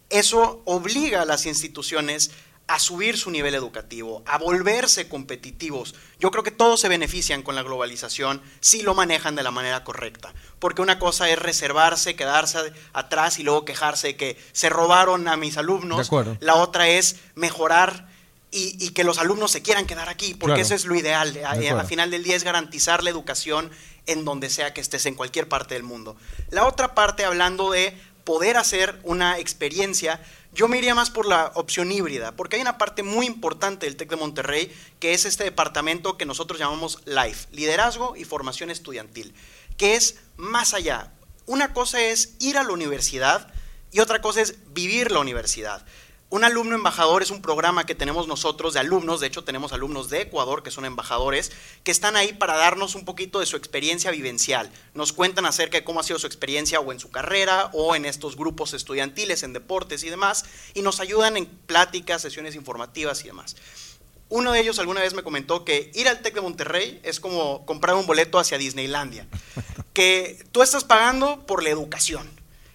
Eso 0.08 0.62
obliga 0.64 1.22
a 1.22 1.24
las 1.24 1.46
instituciones 1.46 2.30
a 2.66 2.78
subir 2.78 3.18
su 3.18 3.30
nivel 3.30 3.54
educativo, 3.54 4.22
a 4.26 4.38
volverse 4.38 5.08
competitivos. 5.08 5.94
Yo 6.18 6.30
creo 6.30 6.42
que 6.42 6.50
todos 6.50 6.80
se 6.80 6.88
benefician 6.88 7.42
con 7.42 7.54
la 7.54 7.62
globalización 7.62 8.40
si 8.60 8.82
lo 8.82 8.94
manejan 8.94 9.34
de 9.34 9.42
la 9.42 9.50
manera 9.50 9.84
correcta. 9.84 10.32
Porque 10.58 10.80
una 10.80 10.98
cosa 10.98 11.28
es 11.28 11.38
reservarse, 11.38 12.16
quedarse 12.16 12.72
atrás 12.94 13.38
y 13.38 13.42
luego 13.42 13.66
quejarse 13.66 14.08
de 14.08 14.16
que 14.16 14.38
se 14.52 14.70
robaron 14.70 15.28
a 15.28 15.36
mis 15.36 15.58
alumnos. 15.58 16.10
La 16.40 16.54
otra 16.54 16.88
es 16.88 17.16
mejorar 17.34 18.08
y, 18.50 18.90
que 18.90 19.04
los 19.04 19.18
alumnos 19.18 19.50
se 19.50 19.62
quieran 19.62 19.84
quedar 19.84 20.08
aquí, 20.08 20.34
porque 20.34 20.60
eso 20.60 20.74
es 20.74 20.84
lo 20.84 20.94
ideal. 20.94 21.36
Al 21.44 21.86
final 21.86 22.10
del 22.10 22.22
día 22.22 22.36
es 22.36 22.44
garantizar 22.44 23.02
la 23.02 23.10
educación 23.10 23.70
en 24.06 24.24
donde 24.24 24.48
sea 24.48 24.72
que 24.72 24.80
estés, 24.80 25.06
en 25.06 25.14
cualquier 25.14 25.48
parte 25.48 25.74
del 25.74 25.82
mundo. 25.82 26.16
La 26.50 26.66
otra 26.66 26.94
parte, 26.94 27.24
hablando 27.24 27.70
de 27.70 27.98
poder 28.22 28.56
hacer 28.56 28.98
una 29.02 29.38
experiencia, 29.38 30.20
yo 30.54 30.68
me 30.68 30.78
iría 30.78 30.94
más 30.94 31.10
por 31.10 31.26
la 31.26 31.50
opción 31.54 31.90
híbrida, 31.90 32.32
porque 32.32 32.56
hay 32.56 32.62
una 32.62 32.78
parte 32.78 33.02
muy 33.02 33.26
importante 33.26 33.86
del 33.86 33.96
TEC 33.96 34.10
de 34.10 34.16
Monterrey, 34.16 34.72
que 35.00 35.12
es 35.12 35.24
este 35.24 35.44
departamento 35.44 36.16
que 36.16 36.26
nosotros 36.26 36.60
llamamos 36.60 37.00
LIFE, 37.06 37.48
Liderazgo 37.50 38.14
y 38.16 38.24
Formación 38.24 38.70
Estudiantil, 38.70 39.34
que 39.76 39.96
es 39.96 40.20
más 40.36 40.72
allá. 40.72 41.12
Una 41.46 41.74
cosa 41.74 42.00
es 42.00 42.36
ir 42.38 42.56
a 42.56 42.62
la 42.62 42.72
universidad 42.72 43.52
y 43.90 44.00
otra 44.00 44.20
cosa 44.20 44.40
es 44.42 44.56
vivir 44.72 45.10
la 45.10 45.18
universidad. 45.18 45.84
Un 46.30 46.42
alumno 46.42 46.74
embajador 46.74 47.22
es 47.22 47.30
un 47.30 47.42
programa 47.42 47.86
que 47.86 47.94
tenemos 47.94 48.26
nosotros 48.26 48.74
de 48.74 48.80
alumnos, 48.80 49.20
de 49.20 49.28
hecho 49.28 49.44
tenemos 49.44 49.72
alumnos 49.72 50.10
de 50.10 50.22
Ecuador 50.22 50.62
que 50.62 50.70
son 50.70 50.84
embajadores, 50.84 51.52
que 51.84 51.90
están 51.90 52.16
ahí 52.16 52.32
para 52.32 52.56
darnos 52.56 52.94
un 52.94 53.04
poquito 53.04 53.40
de 53.40 53.46
su 53.46 53.56
experiencia 53.56 54.10
vivencial. 54.10 54.70
Nos 54.94 55.12
cuentan 55.12 55.46
acerca 55.46 55.78
de 55.78 55.84
cómo 55.84 56.00
ha 56.00 56.02
sido 56.02 56.18
su 56.18 56.26
experiencia 56.26 56.80
o 56.80 56.90
en 56.92 56.98
su 56.98 57.10
carrera 57.10 57.70
o 57.72 57.94
en 57.94 58.04
estos 58.04 58.36
grupos 58.36 58.72
estudiantiles, 58.72 59.42
en 59.42 59.52
deportes 59.52 60.02
y 60.02 60.10
demás, 60.10 60.44
y 60.72 60.82
nos 60.82 60.98
ayudan 60.98 61.36
en 61.36 61.46
pláticas, 61.46 62.22
sesiones 62.22 62.56
informativas 62.56 63.20
y 63.22 63.28
demás. 63.28 63.54
Uno 64.28 64.50
de 64.50 64.60
ellos 64.60 64.80
alguna 64.80 65.02
vez 65.02 65.14
me 65.14 65.22
comentó 65.22 65.64
que 65.64 65.92
ir 65.94 66.08
al 66.08 66.20
TEC 66.20 66.34
de 66.34 66.40
Monterrey 66.40 67.00
es 67.04 67.20
como 67.20 67.64
comprar 67.66 67.94
un 67.94 68.06
boleto 68.06 68.40
hacia 68.40 68.58
Disneylandia, 68.58 69.28
que 69.92 70.44
tú 70.50 70.62
estás 70.62 70.82
pagando 70.82 71.46
por 71.46 71.62
la 71.62 71.70
educación. 71.70 72.28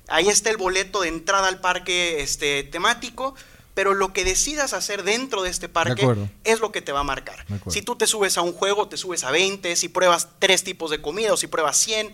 Ahí 0.09 0.27
está 0.29 0.49
el 0.49 0.57
boleto 0.57 1.01
de 1.01 1.09
entrada 1.09 1.47
al 1.47 1.59
parque 1.61 2.21
este, 2.21 2.63
temático, 2.63 3.35
pero 3.73 3.93
lo 3.93 4.11
que 4.11 4.25
decidas 4.25 4.73
hacer 4.73 5.03
dentro 5.03 5.41
de 5.41 5.49
este 5.49 5.69
parque 5.69 6.05
es 6.43 6.59
lo 6.59 6.71
que 6.71 6.81
te 6.81 6.91
va 6.91 7.01
a 7.01 7.03
marcar. 7.03 7.45
Si 7.69 7.81
tú 7.81 7.95
te 7.95 8.07
subes 8.07 8.37
a 8.37 8.41
un 8.41 8.53
juego, 8.53 8.87
te 8.89 8.97
subes 8.97 9.23
a 9.23 9.31
20, 9.31 9.75
si 9.75 9.89
pruebas 9.89 10.27
tres 10.39 10.63
tipos 10.63 10.91
de 10.91 11.01
comida 11.01 11.33
o 11.33 11.37
si 11.37 11.47
pruebas 11.47 11.77
100, 11.77 12.13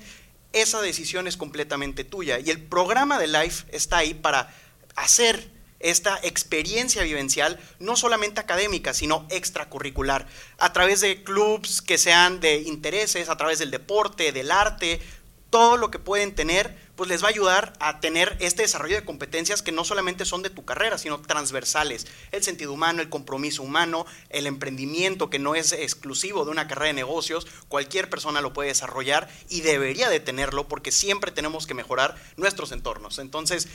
esa 0.54 0.82
decisión 0.82 1.28
es 1.28 1.38
completamente 1.38 2.04
tuya. 2.04 2.40
Y 2.40 2.50
el 2.50 2.62
programa 2.62 3.20
de 3.20 3.28
Life 3.28 3.66
está 3.72 3.98
ahí 3.98 4.14
para 4.14 4.54
hacer 4.96 5.50
esta 5.80 6.20
experiencia 6.24 7.04
vivencial, 7.04 7.60
no 7.80 7.96
solamente 7.96 8.40
académica, 8.40 8.94
sino 8.94 9.28
extracurricular, 9.30 10.28
a 10.58 10.74
través 10.74 11.02
de 11.02 11.24
clubs 11.24 11.82
que 11.82 11.98
sean 11.98 12.40
de 12.40 12.60
intereses, 12.60 13.30
a 13.30 13.38
través 13.38 13.60
del 13.60 13.72
deporte, 13.72 14.32
del 14.32 14.52
arte, 14.52 15.02
todo 15.50 15.78
lo 15.78 15.92
que 15.92 16.00
pueden 16.00 16.34
tener 16.34 16.85
pues 16.96 17.10
les 17.10 17.24
va 17.24 17.28
a 17.28 17.32
ayudar 17.32 17.74
a 17.80 18.00
tener 18.00 18.38
este 18.40 18.62
desarrollo 18.62 18.96
de 18.96 19.06
competencias 19.06 19.62
que 19.62 19.72
no 19.72 19.84
solamente 19.84 20.26
son 20.26 20.42
de 20.42 20.50
tu 20.50 20.66
carrera, 20.66 20.98
sino 20.98 21.20
transversales. 21.20 22.08
El 22.32 22.44
sentido 22.44 22.74
humano, 22.74 23.02
el 23.02 23.10
compromiso 23.10 23.64
humano, 23.64 24.06
el 24.30 24.48
emprendimiento 24.48 25.30
que 25.30 25.40
no 25.40 25.56
es 25.56 25.72
exclusivo 25.72 26.46
de 26.46 26.52
una 26.52 26.68
carrera 26.68 26.88
de 26.88 26.94
negocios, 26.94 27.48
cualquier 27.68 28.10
persona 28.10 28.42
lo 28.42 28.54
puede 28.54 28.70
desarrollar 28.70 29.30
y 29.50 29.62
debería 29.62 30.10
de 30.10 30.20
tenerlo 30.20 30.68
porque 30.68 30.92
siempre 30.92 31.32
tenemos 31.32 31.68
que 31.68 31.74
mejorar 31.74 32.16
nuestros 32.38 32.72
entornos. 32.72 33.20
Entonces, 33.20 33.68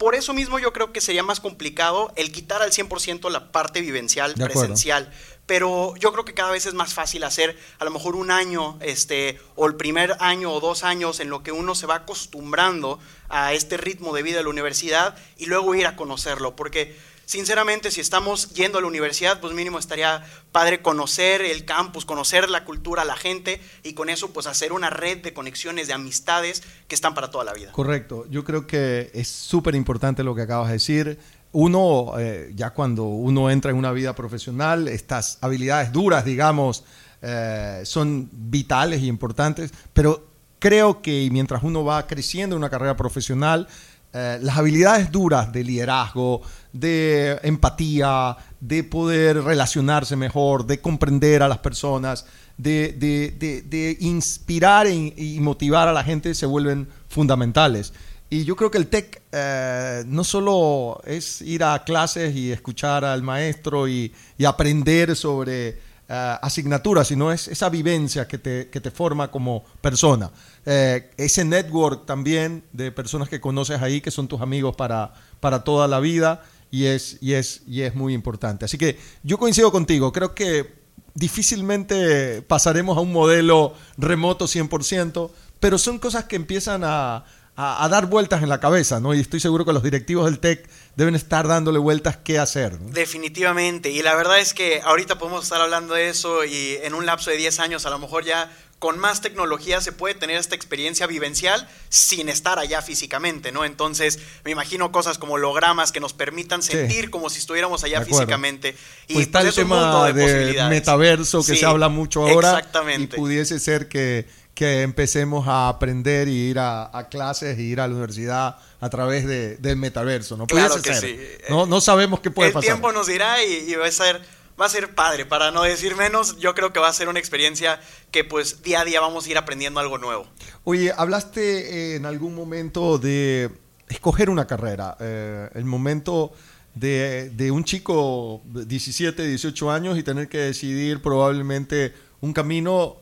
por 0.00 0.14
eso 0.14 0.32
mismo 0.32 0.58
yo 0.58 0.72
creo 0.72 0.94
que 0.94 1.02
sería 1.02 1.22
más 1.22 1.40
complicado 1.40 2.10
el 2.16 2.32
quitar 2.32 2.62
al 2.62 2.72
100% 2.72 3.28
la 3.28 3.52
parte 3.52 3.82
vivencial, 3.82 4.32
presencial. 4.32 5.12
Pero 5.50 5.96
yo 5.96 6.12
creo 6.12 6.24
que 6.24 6.32
cada 6.32 6.52
vez 6.52 6.66
es 6.66 6.74
más 6.74 6.94
fácil 6.94 7.24
hacer 7.24 7.58
a 7.80 7.84
lo 7.84 7.90
mejor 7.90 8.14
un 8.14 8.30
año, 8.30 8.78
este, 8.80 9.40
o 9.56 9.66
el 9.66 9.74
primer 9.74 10.16
año 10.20 10.52
o 10.52 10.60
dos 10.60 10.84
años 10.84 11.18
en 11.18 11.28
lo 11.28 11.42
que 11.42 11.50
uno 11.50 11.74
se 11.74 11.88
va 11.88 11.96
acostumbrando 11.96 13.00
a 13.28 13.52
este 13.52 13.76
ritmo 13.76 14.14
de 14.14 14.22
vida 14.22 14.36
de 14.36 14.44
la 14.44 14.48
universidad 14.48 15.16
y 15.38 15.46
luego 15.46 15.74
ir 15.74 15.88
a 15.88 15.96
conocerlo. 15.96 16.54
Porque 16.54 16.96
sinceramente, 17.26 17.90
si 17.90 18.00
estamos 18.00 18.50
yendo 18.50 18.78
a 18.78 18.80
la 18.80 18.86
universidad, 18.86 19.40
pues 19.40 19.52
mínimo 19.52 19.80
estaría 19.80 20.24
padre 20.52 20.82
conocer 20.82 21.42
el 21.42 21.64
campus, 21.64 22.04
conocer 22.04 22.48
la 22.48 22.64
cultura, 22.64 23.04
la 23.04 23.16
gente 23.16 23.60
y 23.82 23.94
con 23.94 24.08
eso 24.08 24.32
pues 24.32 24.46
hacer 24.46 24.72
una 24.72 24.88
red 24.88 25.18
de 25.18 25.32
conexiones, 25.32 25.88
de 25.88 25.94
amistades 25.94 26.62
que 26.86 26.94
están 26.94 27.12
para 27.12 27.32
toda 27.32 27.42
la 27.42 27.54
vida. 27.54 27.72
Correcto, 27.72 28.24
yo 28.30 28.44
creo 28.44 28.68
que 28.68 29.10
es 29.14 29.26
súper 29.26 29.74
importante 29.74 30.22
lo 30.22 30.36
que 30.36 30.42
acabas 30.42 30.68
de 30.68 30.74
decir. 30.74 31.18
Uno, 31.52 32.12
eh, 32.18 32.52
ya 32.54 32.70
cuando 32.70 33.04
uno 33.04 33.50
entra 33.50 33.72
en 33.72 33.76
una 33.76 33.92
vida 33.92 34.14
profesional, 34.14 34.86
estas 34.88 35.38
habilidades 35.40 35.92
duras, 35.92 36.24
digamos, 36.24 36.84
eh, 37.22 37.82
son 37.84 38.28
vitales 38.32 39.02
y 39.02 39.08
importantes, 39.08 39.72
pero 39.92 40.26
creo 40.58 41.02
que 41.02 41.28
mientras 41.32 41.62
uno 41.62 41.84
va 41.84 42.06
creciendo 42.06 42.54
en 42.54 42.58
una 42.58 42.70
carrera 42.70 42.96
profesional, 42.96 43.66
eh, 44.12 44.38
las 44.42 44.58
habilidades 44.58 45.12
duras 45.12 45.52
de 45.52 45.62
liderazgo, 45.62 46.42
de 46.72 47.38
empatía, 47.42 48.36
de 48.60 48.82
poder 48.82 49.42
relacionarse 49.42 50.16
mejor, 50.16 50.66
de 50.66 50.80
comprender 50.80 51.42
a 51.42 51.48
las 51.48 51.58
personas, 51.58 52.26
de, 52.58 53.96
inspirar 54.00 54.88
y, 54.88 55.38
motivar 55.40 55.88
a 55.88 55.92
la 55.92 56.02
gente 56.02 56.34
se 56.34 56.46
vuelven 56.46 56.88
fundamentales. 57.08 57.92
Y 58.32 58.44
yo 58.44 58.54
creo 58.54 58.70
que 58.70 58.78
el 58.78 58.86
TEC 58.86 59.22
eh, 59.32 60.04
no 60.06 60.22
solo 60.22 61.00
es 61.04 61.42
ir 61.42 61.64
a 61.64 61.82
clases 61.82 62.34
y 62.36 62.52
escuchar 62.52 63.04
al 63.04 63.24
maestro 63.24 63.88
y, 63.88 64.12
aprender 64.46 65.16
sobre 65.16 65.70
uh, 66.08 66.38
asignaturas, 66.40 67.08
sino 67.08 67.32
es 67.32 67.48
esa 67.48 67.68
vivencia 67.68 68.28
que 68.28 68.38
te, 68.38 68.68
que 68.70 68.80
te 68.80 68.92
forma 68.92 69.32
como 69.32 69.64
persona. 69.80 70.30
Eh, 70.64 71.10
ese 71.16 71.44
network 71.44 72.06
también 72.06 72.62
de 72.72 72.92
personas 72.92 73.28
que 73.28 73.40
conoces 73.40 73.82
ahí, 73.82 74.00
que 74.00 74.12
son 74.12 74.28
tus 74.28 74.40
amigos 74.40 74.76
para, 74.76 75.12
para 75.40 75.64
toda 75.64 75.88
la 75.88 75.98
vida, 75.98 76.44
y 76.70 76.84
es, 76.84 77.18
y, 77.20 77.32
es, 77.32 77.62
y 77.66 77.82
es 77.82 77.96
muy 77.96 78.14
importante. 78.14 78.64
Así 78.64 78.78
que 78.78 78.96
yo 79.24 79.38
coincido 79.38 79.72
contigo, 79.72 80.12
creo 80.12 80.36
que 80.36 80.78
difícilmente 81.14 82.42
pasaremos 82.42 82.96
a 82.96 83.00
un 83.00 83.12
modelo 83.12 83.74
remoto 83.98 84.46
100%, 84.46 85.30
pero 85.58 85.78
son 85.78 85.98
cosas 85.98 86.24
que 86.24 86.36
empiezan 86.36 86.82
a, 86.84 87.24
a, 87.60 87.88
dar 87.88 88.06
vueltas 88.06 88.42
en 88.42 88.48
la 88.48 88.58
cabeza, 88.58 89.00
¿no? 89.00 89.12
Y 89.14 89.20
estoy 89.20 89.38
seguro 89.38 89.66
que 89.66 89.72
los 89.72 89.82
directivos 89.82 90.24
del 90.24 90.38
TEC 90.38 90.66
deben 90.96 91.14
estar 91.14 91.46
dándole 91.46 91.78
vueltas 91.78 92.16
qué 92.16 92.38
hacer. 92.38 92.78
Definitivamente. 92.78 93.90
Y 93.90 94.02
la 94.02 94.14
verdad 94.14 94.38
es 94.38 94.54
que 94.54 94.80
ahorita 94.82 95.18
podemos 95.18 95.44
estar 95.44 95.60
hablando 95.60 95.94
de 95.94 96.08
eso 96.08 96.44
y 96.44 96.78
en 96.82 96.94
un 96.94 97.04
lapso 97.04 97.30
de 97.30 97.36
10 97.36 97.60
años 97.60 97.84
a 97.84 97.90
lo 97.90 97.98
mejor 97.98 98.24
ya 98.24 98.50
con 98.78 98.98
más 98.98 99.20
tecnología 99.20 99.82
se 99.82 99.92
puede 99.92 100.14
tener 100.14 100.38
esta 100.38 100.54
experiencia 100.54 101.06
vivencial 101.06 101.68
sin 101.90 102.30
estar 102.30 102.58
allá 102.58 102.80
físicamente, 102.80 103.52
¿no? 103.52 103.66
Entonces, 103.66 104.18
me 104.42 104.52
imagino 104.52 104.90
cosas 104.90 105.18
como 105.18 105.34
hologramas 105.34 105.92
que 105.92 106.00
nos 106.00 106.14
permitan 106.14 106.62
sentir 106.62 107.10
como 107.10 107.28
si 107.28 107.40
estuviéramos 107.40 107.84
allá 107.84 108.02
físicamente. 108.02 108.74
Y 109.06 109.14
pues 109.14 109.26
está 109.26 109.42
el 109.42 109.52
tema 109.52 110.10
de 110.10 110.66
metaverso 110.70 111.44
que 111.44 111.56
se 111.56 111.66
habla 111.66 111.90
mucho 111.90 112.22
ahora. 112.26 112.52
Exactamente. 112.52 113.16
Y 113.16 113.18
pudiese 113.18 113.60
ser 113.60 113.86
que, 113.86 114.26
que 114.60 114.82
empecemos 114.82 115.48
a 115.48 115.70
aprender 115.70 116.28
y 116.28 116.50
ir 116.50 116.58
a, 116.58 117.08
clases 117.10 117.58
y 117.58 117.62
ir 117.62 117.80
a 117.80 117.88
la 117.88 117.94
universidad 117.94 118.58
a 118.78 118.90
través 118.90 119.26
de, 119.26 119.56
del 119.56 119.76
metaverso, 119.76 120.36
¿no? 120.36 120.46
Claro 120.46 120.82
que 120.82 120.92
sí. 120.92 121.18
No, 121.48 121.64
no 121.64 121.80
sabemos 121.80 122.20
qué 122.20 122.30
puede 122.30 122.50
pasar. 122.50 122.68
El 122.68 122.74
tiempo 122.74 122.92
nos 122.92 123.06
dirá 123.06 123.42
y 123.42 123.74
va 123.74 123.86
a 123.86 123.90
ser 123.90 124.20
va 124.60 124.66
a 124.66 124.68
ser 124.68 124.94
padre, 124.94 125.24
para 125.24 125.50
no 125.50 125.62
decir 125.62 125.96
menos, 125.96 126.36
yo 126.40 126.54
creo 126.54 126.74
que 126.74 126.78
va 126.78 126.88
a 126.88 126.92
ser 126.92 127.08
una 127.08 127.18
experiencia 127.18 127.80
que 128.10 128.22
pues 128.22 128.62
día 128.62 128.82
a 128.82 128.84
día 128.84 129.00
vamos 129.00 129.24
a 129.24 129.30
ir 129.30 129.38
aprendiendo 129.38 129.80
algo 129.80 129.96
nuevo. 129.96 130.26
Oye, 130.64 130.92
hablaste 130.94 131.96
en 131.96 132.04
algún 132.04 132.34
momento 132.34 132.98
de 132.98 133.50
escoger 133.88 134.28
una 134.28 134.46
carrera, 134.46 134.94
eh, 135.00 135.48
el 135.54 135.64
momento 135.64 136.34
de, 136.74 137.30
de, 137.30 137.50
un 137.50 137.64
chico 137.64 138.42
de 138.44 138.66
17, 138.66 139.26
18 139.26 139.70
años 139.70 139.96
y 139.96 140.02
tener 140.02 140.28
que 140.28 140.36
decidir 140.36 141.00
probablemente 141.00 141.94
un 142.20 142.34
camino 142.34 142.99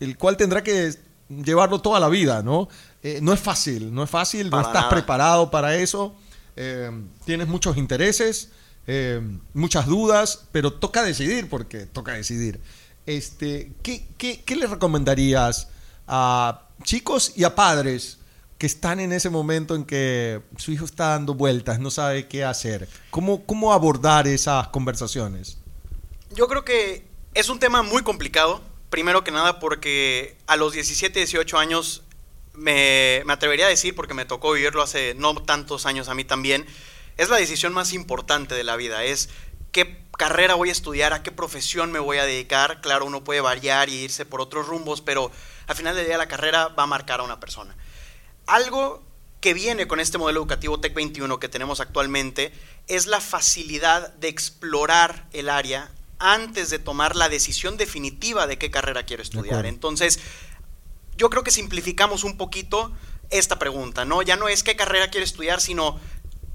el 0.00 0.16
cual 0.16 0.36
tendrá 0.36 0.62
que 0.62 0.94
llevarlo 1.28 1.80
toda 1.80 2.00
la 2.00 2.08
vida, 2.08 2.42
¿no? 2.42 2.68
Eh, 3.02 3.18
no 3.22 3.32
es 3.32 3.40
fácil, 3.40 3.94
no 3.94 4.02
es 4.02 4.10
fácil, 4.10 4.50
no 4.50 4.60
estás 4.60 4.84
preparado 4.86 5.50
para 5.50 5.76
eso, 5.76 6.16
eh, 6.56 6.90
tienes 7.24 7.48
muchos 7.48 7.76
intereses. 7.76 8.50
Eh, 8.86 9.20
muchas 9.54 9.86
dudas, 9.86 10.46
pero 10.52 10.72
toca 10.72 11.02
decidir 11.02 11.48
porque 11.48 11.86
toca 11.86 12.12
decidir. 12.12 12.60
Este, 13.06 13.72
¿qué, 13.82 14.06
qué, 14.18 14.56
le 14.56 14.66
recomendarías 14.66 15.68
a 16.06 16.68
chicos 16.82 17.32
y 17.34 17.44
a 17.44 17.54
padres 17.54 18.18
que 18.58 18.66
están 18.66 19.00
en 19.00 19.12
ese 19.12 19.30
momento 19.30 19.74
en 19.74 19.84
que 19.84 20.42
su 20.56 20.72
hijo 20.72 20.84
está 20.84 21.08
dando 21.08 21.34
vueltas, 21.34 21.78
no 21.78 21.90
sabe 21.90 22.28
qué 22.28 22.44
hacer? 22.44 22.88
¿Cómo, 23.10 23.44
cómo 23.46 23.72
abordar 23.72 24.26
esas 24.26 24.68
conversaciones? 24.68 25.58
Yo 26.34 26.46
creo 26.46 26.64
que 26.64 27.06
es 27.32 27.48
un 27.48 27.58
tema 27.58 27.82
muy 27.82 28.02
complicado, 28.02 28.60
primero 28.94 29.24
que 29.24 29.32
nada 29.32 29.58
porque 29.58 30.36
a 30.46 30.54
los 30.54 30.72
17, 30.72 31.18
18 31.18 31.58
años 31.58 32.04
me, 32.52 33.24
me 33.26 33.32
atrevería 33.32 33.66
a 33.66 33.68
decir, 33.68 33.92
porque 33.96 34.14
me 34.14 34.24
tocó 34.24 34.52
vivirlo 34.52 34.82
hace 34.82 35.16
no 35.16 35.34
tantos 35.34 35.84
años 35.84 36.08
a 36.08 36.14
mí 36.14 36.22
también, 36.22 36.64
es 37.16 37.28
la 37.28 37.38
decisión 37.38 37.72
más 37.72 37.92
importante 37.92 38.54
de 38.54 38.62
la 38.62 38.76
vida, 38.76 39.02
es 39.02 39.30
qué 39.72 39.98
carrera 40.16 40.54
voy 40.54 40.68
a 40.68 40.72
estudiar, 40.72 41.12
a 41.12 41.24
qué 41.24 41.32
profesión 41.32 41.90
me 41.90 41.98
voy 41.98 42.18
a 42.18 42.24
dedicar. 42.24 42.80
Claro, 42.82 43.04
uno 43.04 43.24
puede 43.24 43.40
variar 43.40 43.88
y 43.88 43.94
irse 43.94 44.26
por 44.26 44.40
otros 44.40 44.68
rumbos, 44.68 45.00
pero 45.00 45.32
al 45.66 45.74
final 45.74 45.96
del 45.96 46.06
día 46.06 46.16
la 46.16 46.28
carrera 46.28 46.68
va 46.68 46.84
a 46.84 46.86
marcar 46.86 47.18
a 47.18 47.24
una 47.24 47.40
persona. 47.40 47.74
Algo 48.46 49.02
que 49.40 49.54
viene 49.54 49.88
con 49.88 49.98
este 49.98 50.18
modelo 50.18 50.38
educativo 50.38 50.78
Tech 50.78 50.94
21 50.94 51.40
que 51.40 51.48
tenemos 51.48 51.80
actualmente 51.80 52.52
es 52.86 53.08
la 53.08 53.20
facilidad 53.20 54.14
de 54.14 54.28
explorar 54.28 55.26
el 55.32 55.48
área 55.50 55.90
antes 56.18 56.70
de 56.70 56.78
tomar 56.78 57.16
la 57.16 57.28
decisión 57.28 57.76
definitiva 57.76 58.46
de 58.46 58.58
qué 58.58 58.70
carrera 58.70 59.04
quiero 59.04 59.22
estudiar. 59.22 59.66
Entonces, 59.66 60.20
yo 61.16 61.30
creo 61.30 61.44
que 61.44 61.50
simplificamos 61.50 62.24
un 62.24 62.36
poquito 62.36 62.92
esta 63.30 63.58
pregunta, 63.58 64.04
¿no? 64.04 64.22
Ya 64.22 64.36
no 64.36 64.48
es 64.48 64.62
qué 64.62 64.76
carrera 64.76 65.10
quiero 65.10 65.24
estudiar, 65.24 65.60
sino 65.60 65.98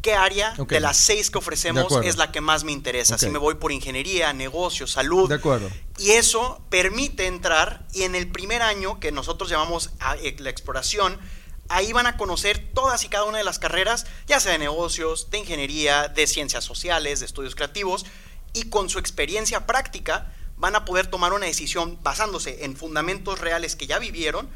qué 0.02 0.14
área 0.14 0.54
de 0.54 0.80
las 0.80 0.98
seis 0.98 1.30
que 1.30 1.38
ofrecemos 1.38 1.94
es 2.04 2.18
la 2.18 2.32
que 2.32 2.42
más 2.42 2.64
me 2.64 2.72
interesa. 2.72 3.18
Si 3.18 3.30
me 3.30 3.38
voy 3.38 3.56
por 3.56 3.72
ingeniería, 3.72 4.32
negocios, 4.34 4.92
salud. 4.92 5.28
De 5.30 5.36
acuerdo. 5.36 5.70
Y 5.98 6.12
eso 6.12 6.62
permite 6.70 7.28
entrar 7.28 7.86
y 7.94 8.04
en 8.04 8.16
el 8.16 8.30
primer 8.30 8.62
año 8.62 9.00
que 9.00 9.12
nosotros 9.12 9.50
llamamos 9.50 9.92
eh, 10.22 10.36
la 10.40 10.50
exploración, 10.50 11.20
ahí 11.68 11.92
van 11.92 12.08
a 12.08 12.18
conocer 12.18 12.72
todas 12.74 13.04
y 13.04 13.10
cada 13.10 13.26
una 13.26 13.38
de 13.38 13.44
las 13.44 13.60
carreras, 13.60 14.06
ya 14.28 14.40
sea 14.40 14.54
de 14.54 14.60
negocios, 14.60 15.30
de 15.30 15.40
ingeniería, 15.40 16.08
de 16.08 16.28
ciencias 16.28 16.64
sociales, 16.64 17.20
de 17.20 17.26
estudios 17.26 17.56
creativos, 17.56 18.06
y 18.54 18.70
con 18.70 18.90
su 18.90 19.00
experiencia 19.00 19.66
práctica 19.66 20.34
van 20.58 20.76
a 20.76 20.86
poder 20.86 21.08
tomar 21.08 21.34
una 21.34 21.46
decisión 21.46 21.98
basándose 22.04 22.66
en 22.66 22.76
fundamentos 22.76 23.40
reales 23.40 23.76
que 23.76 23.88
ya 23.88 24.00
vivieron 24.00 24.50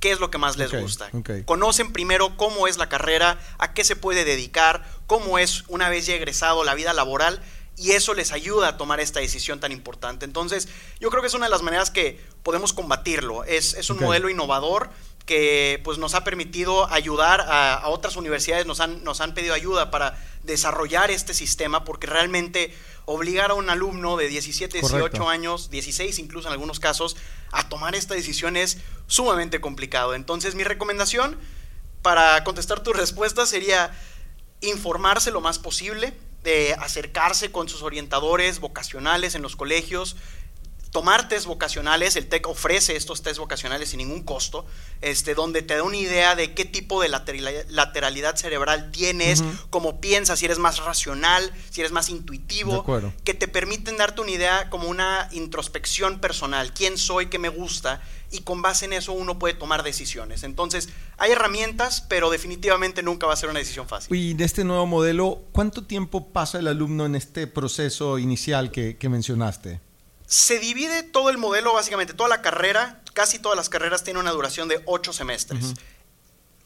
qué 0.00 0.12
es 0.12 0.20
lo 0.20 0.30
que 0.30 0.36
más 0.38 0.58
les 0.58 0.70
gusta. 0.70 1.10
Conocen 1.46 1.92
primero 1.92 2.36
cómo 2.36 2.68
es 2.68 2.76
la 2.76 2.88
carrera, 2.88 3.38
a 3.58 3.72
qué 3.72 3.84
se 3.84 3.96
puede 3.96 4.24
dedicar, 4.24 4.84
cómo 5.06 5.38
es 5.38 5.64
una 5.68 5.88
vez 5.88 6.06
ya 6.06 6.14
egresado 6.14 6.62
la 6.64 6.74
vida 6.74 6.92
laboral 6.92 7.40
y 7.76 7.92
eso 7.92 8.14
les 8.14 8.32
ayuda 8.32 8.68
a 8.68 8.76
tomar 8.76 9.00
esta 9.00 9.20
decisión 9.20 9.60
tan 9.60 9.72
importante. 9.72 10.24
Entonces, 10.24 10.68
yo 11.00 11.10
creo 11.10 11.22
que 11.22 11.28
es 11.28 11.34
una 11.34 11.46
de 11.46 11.50
las 11.50 11.62
maneras 11.62 11.90
que 11.90 12.20
podemos 12.42 12.72
combatirlo. 12.72 13.44
Es, 13.44 13.74
es 13.74 13.90
un 13.90 13.98
modelo 13.98 14.28
innovador 14.28 14.90
que 15.26 15.80
pues, 15.84 15.98
nos 15.98 16.14
ha 16.14 16.22
permitido 16.22 16.86
ayudar 16.92 17.40
a, 17.40 17.74
a, 17.74 17.88
otras 17.88 18.16
universidades, 18.16 18.66
nos 18.66 18.80
han, 18.80 19.02
nos 19.04 19.20
han 19.20 19.32
pedido 19.34 19.54
ayuda 19.54 19.90
para 19.90 20.22
desarrollar 20.42 21.10
este 21.10 21.32
sistema 21.32 21.84
porque 21.84 22.06
realmente 22.06 22.74
obligar 23.06 23.50
a 23.50 23.54
un 23.54 23.70
alumno 23.70 24.16
de 24.16 24.28
17, 24.28 24.80
18 24.80 25.28
años, 25.28 25.70
16 25.70 26.18
incluso 26.18 26.48
en 26.48 26.52
algunos 26.52 26.80
casos, 26.80 27.16
a 27.52 27.68
tomar 27.68 27.94
esta 27.94 28.14
decisión 28.14 28.56
es 28.56 28.78
sumamente 29.06 29.60
complicado. 29.60 30.14
Entonces 30.14 30.54
mi 30.54 30.64
recomendación 30.64 31.38
para 32.02 32.44
contestar 32.44 32.82
tu 32.82 32.92
respuesta 32.92 33.46
sería 33.46 33.92
informarse 34.60 35.30
lo 35.30 35.40
más 35.40 35.58
posible, 35.58 36.14
de 36.42 36.74
acercarse 36.74 37.50
con 37.50 37.68
sus 37.68 37.82
orientadores 37.82 38.60
vocacionales 38.60 39.34
en 39.34 39.42
los 39.42 39.56
colegios, 39.56 40.16
tomar 40.94 41.28
test 41.28 41.46
vocacionales, 41.46 42.14
el 42.14 42.28
TEC 42.28 42.46
ofrece 42.46 42.94
estos 42.94 43.20
test 43.20 43.40
vocacionales 43.40 43.88
sin 43.88 43.98
ningún 43.98 44.22
costo, 44.22 44.64
este, 45.00 45.34
donde 45.34 45.60
te 45.62 45.74
da 45.74 45.82
una 45.82 45.96
idea 45.96 46.36
de 46.36 46.54
qué 46.54 46.64
tipo 46.64 47.02
de 47.02 47.08
lateralidad 47.08 48.36
cerebral 48.36 48.92
tienes, 48.92 49.42
cómo 49.70 50.00
piensas, 50.00 50.38
si 50.38 50.44
eres 50.44 50.60
más 50.60 50.78
racional, 50.78 51.52
si 51.70 51.80
eres 51.80 51.90
más 51.90 52.10
intuitivo, 52.10 52.86
que 53.24 53.34
te 53.34 53.48
permiten 53.48 53.96
darte 53.96 54.20
una 54.20 54.30
idea 54.30 54.70
como 54.70 54.86
una 54.86 55.28
introspección 55.32 56.20
personal, 56.20 56.72
quién 56.72 56.96
soy, 56.96 57.26
qué 57.26 57.40
me 57.40 57.48
gusta, 57.48 58.00
y 58.30 58.42
con 58.42 58.62
base 58.62 58.84
en 58.84 58.92
eso 58.92 59.14
uno 59.14 59.36
puede 59.36 59.54
tomar 59.54 59.82
decisiones. 59.82 60.44
Entonces, 60.44 60.90
hay 61.18 61.32
herramientas, 61.32 62.02
pero 62.08 62.30
definitivamente 62.30 63.02
nunca 63.02 63.26
va 63.26 63.32
a 63.32 63.36
ser 63.36 63.50
una 63.50 63.58
decisión 63.58 63.88
fácil. 63.88 64.16
Y 64.16 64.34
de 64.34 64.44
este 64.44 64.62
nuevo 64.62 64.86
modelo, 64.86 65.42
¿cuánto 65.50 65.82
tiempo 65.82 66.28
pasa 66.28 66.60
el 66.60 66.68
alumno 66.68 67.04
en 67.04 67.16
este 67.16 67.48
proceso 67.48 68.20
inicial 68.20 68.70
que 68.70 69.08
mencionaste? 69.08 69.80
Se 70.26 70.58
divide 70.58 71.02
todo 71.02 71.30
el 71.30 71.38
modelo, 71.38 71.74
básicamente, 71.74 72.14
toda 72.14 72.28
la 72.28 72.42
carrera, 72.42 73.02
casi 73.12 73.38
todas 73.38 73.56
las 73.56 73.68
carreras 73.68 74.04
tienen 74.04 74.22
una 74.22 74.32
duración 74.32 74.68
de 74.68 74.82
ocho 74.86 75.12
semestres. 75.12 75.74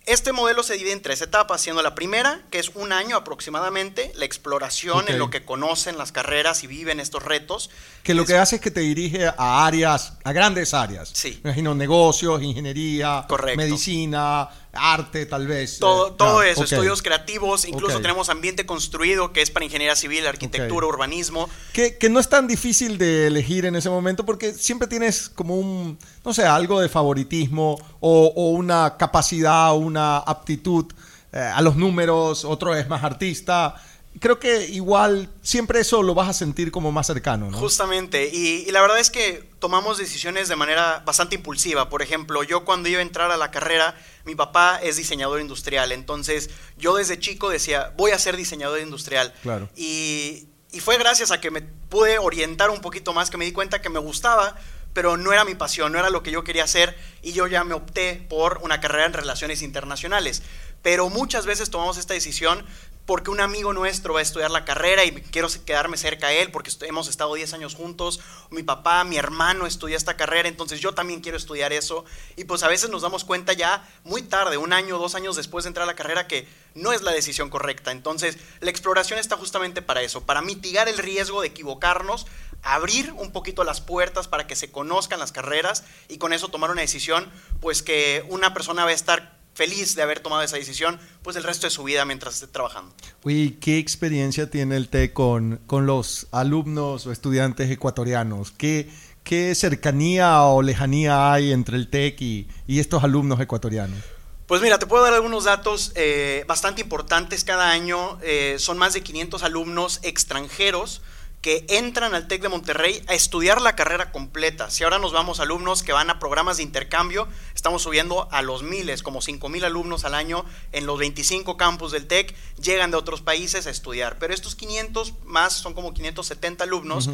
Este 0.08 0.32
modelo 0.32 0.62
se 0.62 0.72
divide 0.72 0.92
en 0.92 1.02
tres 1.02 1.20
etapas, 1.20 1.60
siendo 1.60 1.82
la 1.82 1.94
primera, 1.94 2.40
que 2.50 2.58
es 2.58 2.70
un 2.74 2.94
año 2.94 3.14
aproximadamente, 3.14 4.10
la 4.14 4.24
exploración 4.24 5.06
en 5.08 5.18
lo 5.18 5.28
que 5.28 5.44
conocen 5.44 5.98
las 5.98 6.12
carreras 6.12 6.64
y 6.64 6.66
viven 6.66 6.98
estos 6.98 7.22
retos. 7.22 7.68
Que 8.04 8.14
lo 8.14 8.24
que 8.24 8.38
hace 8.38 8.56
es 8.56 8.62
que 8.62 8.70
te 8.70 8.80
dirige 8.80 9.26
a 9.26 9.66
áreas, 9.66 10.14
a 10.24 10.32
grandes 10.32 10.72
áreas. 10.72 11.10
Sí. 11.12 11.40
Me 11.44 11.50
imagino 11.50 11.74
negocios, 11.74 12.42
ingeniería, 12.42 13.26
medicina, 13.54 14.48
arte 14.78 15.26
tal 15.26 15.46
vez. 15.46 15.78
Todo, 15.78 16.08
eh, 16.08 16.14
todo 16.16 16.42
eso, 16.42 16.64
estudios 16.64 17.02
creativos, 17.02 17.66
incluso 17.66 18.00
tenemos 18.00 18.28
ambiente 18.28 18.64
construido, 18.66 19.32
que 19.32 19.42
es 19.42 19.50
para 19.50 19.64
ingeniería 19.64 19.96
civil, 19.96 20.26
arquitectura, 20.26 20.86
urbanismo. 20.86 21.48
Que, 21.72 21.98
que, 21.98 22.08
no 22.08 22.20
es 22.20 22.28
tan 22.28 22.46
difícil 22.46 22.98
de 22.98 23.26
elegir 23.26 23.66
en 23.66 23.76
ese 23.76 23.90
momento 23.90 24.24
porque 24.24 24.52
siempre 24.52 24.88
tienes 24.88 25.28
como 25.28 25.56
un, 25.56 25.98
no 26.24 26.32
sé, 26.32 26.44
algo 26.44 26.80
de 26.80 26.88
favoritismo 26.88 27.78
o, 28.00 28.32
o 28.34 28.50
una 28.50 28.96
capacidad, 28.96 29.76
una 29.76 30.18
aptitud 30.18 30.86
eh, 31.32 31.38
a 31.38 31.60
los 31.60 31.76
números, 31.76 32.44
otro 32.44 32.74
es 32.74 32.88
más 32.88 33.04
artista 33.04 33.74
creo 34.20 34.38
que 34.38 34.66
igual 34.66 35.28
siempre 35.42 35.80
eso 35.80 36.02
lo 36.02 36.14
vas 36.14 36.28
a 36.28 36.32
sentir 36.32 36.70
como 36.70 36.92
más 36.92 37.06
cercano, 37.06 37.50
¿no? 37.50 37.58
Justamente, 37.58 38.28
y, 38.32 38.70
la 38.70 38.80
verdad 38.80 38.98
es 38.98 39.10
que 39.10 39.48
tomamos 39.58 39.98
decisiones 39.98 40.48
de 40.48 40.56
manera 40.56 41.02
bastante 41.04 41.36
impulsiva. 41.36 41.88
Por 41.88 42.02
ejemplo, 42.02 42.42
yo 42.42 42.64
cuando 42.64 42.88
iba 42.88 42.98
a 42.98 43.02
entrar 43.02 43.30
a 43.30 43.36
la 43.36 43.50
carrera, 43.50 43.96
mi 44.24 44.34
papá 44.34 44.80
es 44.82 44.96
diseñador 44.96 45.40
industrial, 45.40 45.92
entonces 45.92 46.50
yo 46.76 46.96
desde 46.96 47.18
chico 47.18 47.48
decía, 47.48 47.92
voy 47.96 48.12
a 48.12 48.18
ser 48.18 48.36
diseñador 48.36 48.80
industrial. 48.80 49.32
Claro. 49.42 49.68
Y, 49.76 50.48
y 50.72 50.80
fue 50.80 50.98
gracias 50.98 51.30
a 51.30 51.40
que 51.40 51.50
me 51.50 51.62
pude 51.62 52.18
orientar 52.18 52.70
un 52.70 52.80
poquito 52.80 53.12
más, 53.12 53.30
que 53.30 53.36
me 53.36 53.44
di 53.44 53.52
cuenta 53.52 53.80
que 53.80 53.88
me 53.88 53.98
gustaba, 53.98 54.56
pero 54.92 55.16
no 55.16 55.32
era 55.32 55.44
mi 55.44 55.54
pasión, 55.54 55.92
no 55.92 55.98
era 55.98 56.10
lo 56.10 56.22
que 56.22 56.30
yo 56.30 56.44
quería 56.44 56.64
hacer 56.64 56.98
y 57.22 57.32
yo 57.32 57.46
ya 57.46 57.64
me 57.64 57.74
opté 57.74 58.26
por 58.28 58.58
una 58.62 58.80
carrera 58.80 59.06
en 59.06 59.12
relaciones 59.12 59.62
internacionales. 59.62 60.42
pero 60.82 61.08
muchas 61.08 61.44
veces 61.44 61.70
tomamos 61.70 61.98
esta 61.98 62.14
decisión 62.14 62.64
porque 63.08 63.30
un 63.30 63.40
amigo 63.40 63.72
nuestro 63.72 64.12
va 64.12 64.20
a 64.20 64.22
estudiar 64.22 64.50
la 64.50 64.66
carrera 64.66 65.02
y 65.02 65.12
quiero 65.12 65.48
quedarme 65.64 65.96
cerca 65.96 66.26
a 66.26 66.32
él 66.34 66.50
porque 66.50 66.70
hemos 66.82 67.08
estado 67.08 67.32
10 67.32 67.54
años 67.54 67.74
juntos, 67.74 68.20
mi 68.50 68.62
papá, 68.62 69.02
mi 69.04 69.16
hermano 69.16 69.64
estudia 69.64 69.96
esta 69.96 70.18
carrera, 70.18 70.46
entonces 70.46 70.80
yo 70.80 70.92
también 70.92 71.22
quiero 71.22 71.38
estudiar 71.38 71.72
eso. 71.72 72.04
Y 72.36 72.44
pues 72.44 72.62
a 72.64 72.68
veces 72.68 72.90
nos 72.90 73.00
damos 73.00 73.24
cuenta 73.24 73.54
ya 73.54 73.88
muy 74.04 74.20
tarde, 74.20 74.58
un 74.58 74.74
año, 74.74 74.98
dos 74.98 75.14
años 75.14 75.36
después 75.36 75.64
de 75.64 75.68
entrar 75.68 75.84
a 75.84 75.86
la 75.86 75.96
carrera, 75.96 76.26
que 76.26 76.46
no 76.74 76.92
es 76.92 77.00
la 77.00 77.12
decisión 77.12 77.48
correcta. 77.48 77.92
Entonces 77.92 78.36
la 78.60 78.68
exploración 78.68 79.18
está 79.18 79.38
justamente 79.38 79.80
para 79.80 80.02
eso, 80.02 80.26
para 80.26 80.42
mitigar 80.42 80.86
el 80.86 80.98
riesgo 80.98 81.40
de 81.40 81.48
equivocarnos, 81.48 82.26
abrir 82.62 83.12
un 83.12 83.32
poquito 83.32 83.64
las 83.64 83.80
puertas 83.80 84.28
para 84.28 84.46
que 84.46 84.54
se 84.54 84.70
conozcan 84.70 85.18
las 85.18 85.32
carreras 85.32 85.82
y 86.08 86.18
con 86.18 86.34
eso 86.34 86.48
tomar 86.48 86.70
una 86.70 86.82
decisión, 86.82 87.32
pues 87.62 87.82
que 87.82 88.26
una 88.28 88.52
persona 88.52 88.84
va 88.84 88.90
a 88.90 88.92
estar 88.92 89.37
feliz 89.58 89.96
de 89.96 90.02
haber 90.02 90.20
tomado 90.20 90.42
esa 90.42 90.56
decisión, 90.56 91.00
pues 91.24 91.34
el 91.34 91.42
resto 91.42 91.66
de 91.66 91.72
su 91.72 91.82
vida 91.82 92.04
mientras 92.04 92.34
esté 92.34 92.46
trabajando. 92.46 92.94
¿Y 93.24 93.50
¿qué 93.52 93.78
experiencia 93.78 94.48
tiene 94.48 94.76
el 94.76 94.88
TEC 94.88 95.12
con, 95.12 95.60
con 95.66 95.84
los 95.84 96.28
alumnos 96.30 97.08
o 97.08 97.12
estudiantes 97.12 97.68
ecuatorianos? 97.68 98.52
¿Qué, 98.52 98.88
¿Qué 99.24 99.56
cercanía 99.56 100.42
o 100.42 100.62
lejanía 100.62 101.32
hay 101.32 101.50
entre 101.50 101.76
el 101.76 101.90
TEC 101.90 102.22
y, 102.22 102.48
y 102.68 102.78
estos 102.78 103.02
alumnos 103.02 103.40
ecuatorianos? 103.40 103.98
Pues 104.46 104.62
mira, 104.62 104.78
te 104.78 104.86
puedo 104.86 105.02
dar 105.02 105.12
algunos 105.12 105.42
datos 105.42 105.90
eh, 105.96 106.44
bastante 106.46 106.80
importantes 106.80 107.42
cada 107.42 107.72
año. 107.72 108.16
Eh, 108.22 108.56
son 108.60 108.78
más 108.78 108.94
de 108.94 109.02
500 109.02 109.42
alumnos 109.42 109.98
extranjeros 110.04 111.02
que 111.48 111.64
entran 111.70 112.14
al 112.14 112.28
TEC 112.28 112.42
de 112.42 112.50
Monterrey 112.50 113.02
a 113.06 113.14
estudiar 113.14 113.62
la 113.62 113.74
carrera 113.74 114.12
completa. 114.12 114.68
Si 114.68 114.84
ahora 114.84 114.98
nos 114.98 115.14
vamos 115.14 115.40
alumnos 115.40 115.82
que 115.82 115.94
van 115.94 116.10
a 116.10 116.18
programas 116.18 116.58
de 116.58 116.62
intercambio, 116.62 117.26
estamos 117.54 117.80
subiendo 117.80 118.28
a 118.30 118.42
los 118.42 118.62
miles, 118.62 119.02
como 119.02 119.22
5 119.22 119.48
mil 119.48 119.64
alumnos 119.64 120.04
al 120.04 120.12
año 120.12 120.44
en 120.72 120.84
los 120.84 120.98
25 120.98 121.56
campus 121.56 121.90
del 121.90 122.06
TEC, 122.06 122.34
llegan 122.60 122.90
de 122.90 122.98
otros 122.98 123.22
países 123.22 123.66
a 123.66 123.70
estudiar. 123.70 124.18
Pero 124.18 124.34
estos 124.34 124.56
500 124.56 125.14
más, 125.24 125.54
son 125.54 125.72
como 125.72 125.94
570 125.94 126.64
alumnos, 126.64 127.08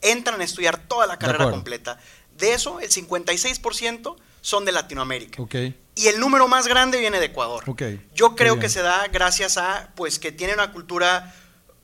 entran 0.00 0.40
a 0.40 0.44
estudiar 0.44 0.78
toda 0.78 1.08
la 1.08 1.18
carrera 1.18 1.50
completa. 1.50 1.98
De 2.38 2.52
eso, 2.52 2.78
el 2.78 2.88
56% 2.88 4.14
son 4.42 4.64
de 4.64 4.70
Latinoamérica. 4.70 5.42
Y 5.96 6.06
el 6.06 6.20
número 6.20 6.46
más 6.46 6.68
grande 6.68 7.00
viene 7.00 7.18
de 7.18 7.26
Ecuador. 7.26 7.64
Yo 8.14 8.36
creo 8.36 8.60
que 8.60 8.68
se 8.68 8.82
da 8.82 9.08
gracias 9.08 9.56
a 9.56 9.90
pues 9.96 10.20
que 10.20 10.30
tiene 10.30 10.54
una 10.54 10.70
cultura 10.70 11.34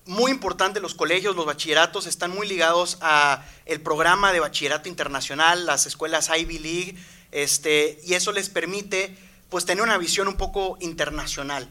muy 0.07 0.31
importante, 0.31 0.81
los 0.81 0.95
colegios, 0.95 1.37
los 1.37 1.47
bachilleratos 1.47 2.07
están 2.07 2.33
muy 2.33 2.49
ligados 2.49 2.99
a 3.01 3.45
el 3.67 3.81
programa 3.81 4.33
de 4.33 4.41
bachillerato 4.41 4.88
internacional, 4.88 5.67
las 5.67 5.87
escuelas 5.87 6.31
Ivy 6.37 6.59
League, 6.59 6.97
este, 7.31 8.01
y 8.05 8.15
eso 8.15 8.33
les 8.33 8.49
permite 8.49 9.17
pues 9.49 9.65
tener 9.65 9.83
una 9.83 9.99
visión 9.99 10.29
un 10.29 10.37
poco 10.37 10.77
internacional. 10.81 11.69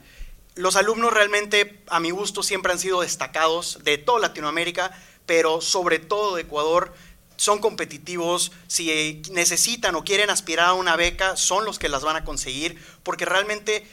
Los 0.55 0.75
alumnos 0.75 1.13
realmente, 1.13 1.81
a 1.87 1.99
mi 1.99 2.11
gusto, 2.11 2.43
siempre 2.43 2.71
han 2.71 2.79
sido 2.79 3.01
destacados 3.01 3.79
de 3.83 3.97
toda 3.97 4.19
Latinoamérica, 4.19 4.91
pero 5.25 5.61
sobre 5.61 5.99
todo 5.99 6.35
de 6.35 6.43
Ecuador. 6.43 6.93
Son 7.37 7.59
competitivos, 7.59 8.51
si 8.67 9.21
necesitan 9.31 9.95
o 9.95 10.03
quieren 10.03 10.29
aspirar 10.29 10.67
a 10.67 10.73
una 10.73 10.95
beca, 10.95 11.35
son 11.37 11.65
los 11.65 11.79
que 11.79 11.89
las 11.89 12.03
van 12.03 12.17
a 12.17 12.23
conseguir, 12.23 12.79
porque 13.01 13.25
realmente 13.25 13.87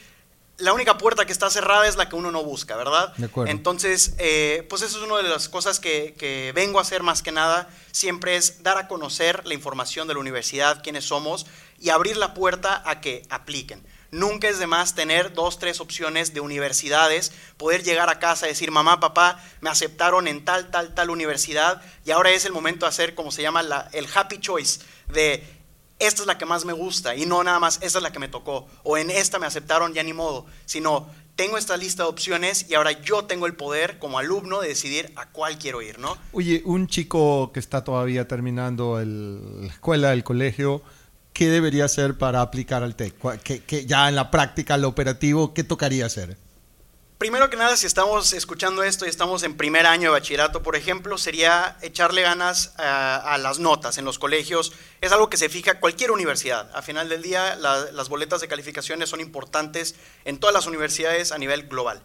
la 0.59 0.73
única 0.73 0.97
puerta 0.97 1.25
que 1.25 1.31
está 1.31 1.49
cerrada 1.49 1.87
es 1.87 1.95
la 1.95 2.09
que 2.09 2.15
uno 2.15 2.31
no 2.31 2.43
busca, 2.43 2.75
¿verdad? 2.75 3.13
De 3.17 3.25
acuerdo. 3.25 3.51
Entonces, 3.51 4.13
eh, 4.17 4.65
pues 4.69 4.81
eso 4.81 4.97
es 4.97 5.03
una 5.03 5.17
de 5.17 5.29
las 5.29 5.49
cosas 5.49 5.79
que, 5.79 6.51
vengo 6.53 6.79
a 6.79 6.81
hacer 6.81 7.03
más 7.03 7.21
que 7.21 7.31
nada, 7.31 7.69
siempre 7.91 8.35
es 8.35 8.63
dar 8.63 8.77
a 8.77 8.87
conocer 8.87 9.45
la 9.45 9.53
información 9.53 10.07
de 10.07 10.13
la 10.13 10.19
universidad, 10.19 10.83
quiénes 10.83 11.05
somos, 11.05 11.45
y 11.79 11.89
abrir 11.89 12.17
la 12.17 12.33
puerta 12.33 12.81
a 12.85 13.01
que 13.01 13.23
apliquen. 13.29 13.85
Nunca 14.11 14.49
es 14.49 14.57
de 14.57 14.65
más 14.65 14.95
tener 14.95 15.33
dos, 15.33 15.59
tres 15.59 15.79
opciones 15.79 16.33
de 16.33 16.39
universidades, 16.39 17.31
poder 17.57 17.83
llegar 17.83 18.09
a 18.09 18.19
casa 18.19 18.47
y 18.47 18.49
decir, 18.49 18.71
mamá, 18.71 18.99
papá, 18.99 19.39
me 19.61 19.69
aceptaron 19.69 20.27
en 20.27 20.43
tal, 20.43 20.71
tal, 20.71 20.95
tal 20.95 21.09
universidad, 21.09 21.81
y 22.05 22.11
ahora 22.11 22.31
es 22.31 22.45
el 22.45 22.51
momento 22.51 22.85
de 22.85 22.89
hacer, 22.89 23.13
como 23.13 23.31
se 23.31 23.43
llama, 23.43 23.61
la, 23.61 23.89
el 23.93 24.07
happy 24.13 24.39
choice, 24.39 24.81
de 25.07 25.58
esta 25.99 26.23
es 26.23 26.27
la 26.27 26.37
que 26.37 26.45
más 26.45 26.65
me 26.65 26.73
gusta 26.73 27.15
y 27.15 27.25
no 27.25 27.43
nada 27.43 27.59
más, 27.59 27.79
esta 27.81 27.99
es 27.99 28.03
la 28.03 28.11
que 28.11 28.19
me 28.19 28.29
tocó 28.29 28.67
o 28.83 28.97
en 28.97 29.09
esta 29.09 29.37
me 29.37 29.45
aceptaron 29.45 29.93
ya 29.93 30.01
ni 30.01 30.13
modo, 30.13 30.45
sino 30.65 31.07
tengo 31.35 31.57
esta 31.57 31.77
lista 31.77 32.03
de 32.03 32.09
opciones 32.09 32.65
y 32.69 32.75
ahora 32.75 32.91
yo 33.01 33.23
tengo 33.23 33.45
el 33.45 33.53
poder 33.53 33.97
como 33.99 34.19
alumno 34.19 34.61
de 34.61 34.69
decidir 34.69 35.13
a 35.15 35.29
cuál 35.29 35.57
quiero 35.57 35.81
ir, 35.81 35.99
¿no? 35.99 36.17
Oye, 36.33 36.61
un 36.65 36.87
chico 36.87 37.51
que 37.53 37.61
está 37.61 37.83
todavía 37.83 38.27
terminando 38.27 39.01
la 39.01 39.67
escuela, 39.67 40.11
el 40.11 40.25
colegio, 40.25 40.81
¿qué 41.31 41.47
debería 41.47 41.85
hacer 41.85 42.17
para 42.17 42.41
aplicar 42.41 42.83
al 42.83 42.95
TEC? 42.95 43.15
ya 43.85 44.09
en 44.09 44.15
la 44.15 44.31
práctica, 44.31 44.77
lo 44.77 44.89
operativo, 44.89 45.53
¿qué 45.53 45.63
tocaría 45.63 46.05
hacer? 46.05 46.37
Primero 47.19 47.49
que 47.49 47.57
nada, 47.57 47.75
si 47.75 47.85
estamos 47.85 48.31
escuchando 48.31 48.81
esto 48.81 49.05
y 49.05 49.09
estamos 49.09 49.43
en 49.43 49.57
primer 49.57 49.85
año 49.85 50.03
de 50.03 50.11
bachillerato, 50.11 50.63
por 50.63 50.77
ejemplo, 50.77 51.17
sería 51.17 51.77
echarle 51.81 52.21
ganas 52.21 52.71
a, 52.77 53.37
las 53.41 53.59
notas 53.59 53.97
en 53.97 54.05
los 54.05 54.17
colegios. 54.17 54.71
Es 55.01 55.11
algo 55.11 55.29
que 55.29 55.35
se 55.35 55.49
fija 55.49 55.81
cualquier 55.81 56.11
universidad. 56.11 56.71
A 56.73 56.81
final 56.81 57.09
del 57.09 57.21
día, 57.21 57.57
las 57.57 58.07
boletas 58.07 58.39
de 58.39 58.47
calificaciones 58.47 59.09
son 59.09 59.19
importantes 59.19 59.95
en 60.23 60.39
todas 60.39 60.53
las 60.53 60.65
universidades 60.65 61.33
a 61.33 61.37
nivel 61.37 61.67
global. 61.67 62.01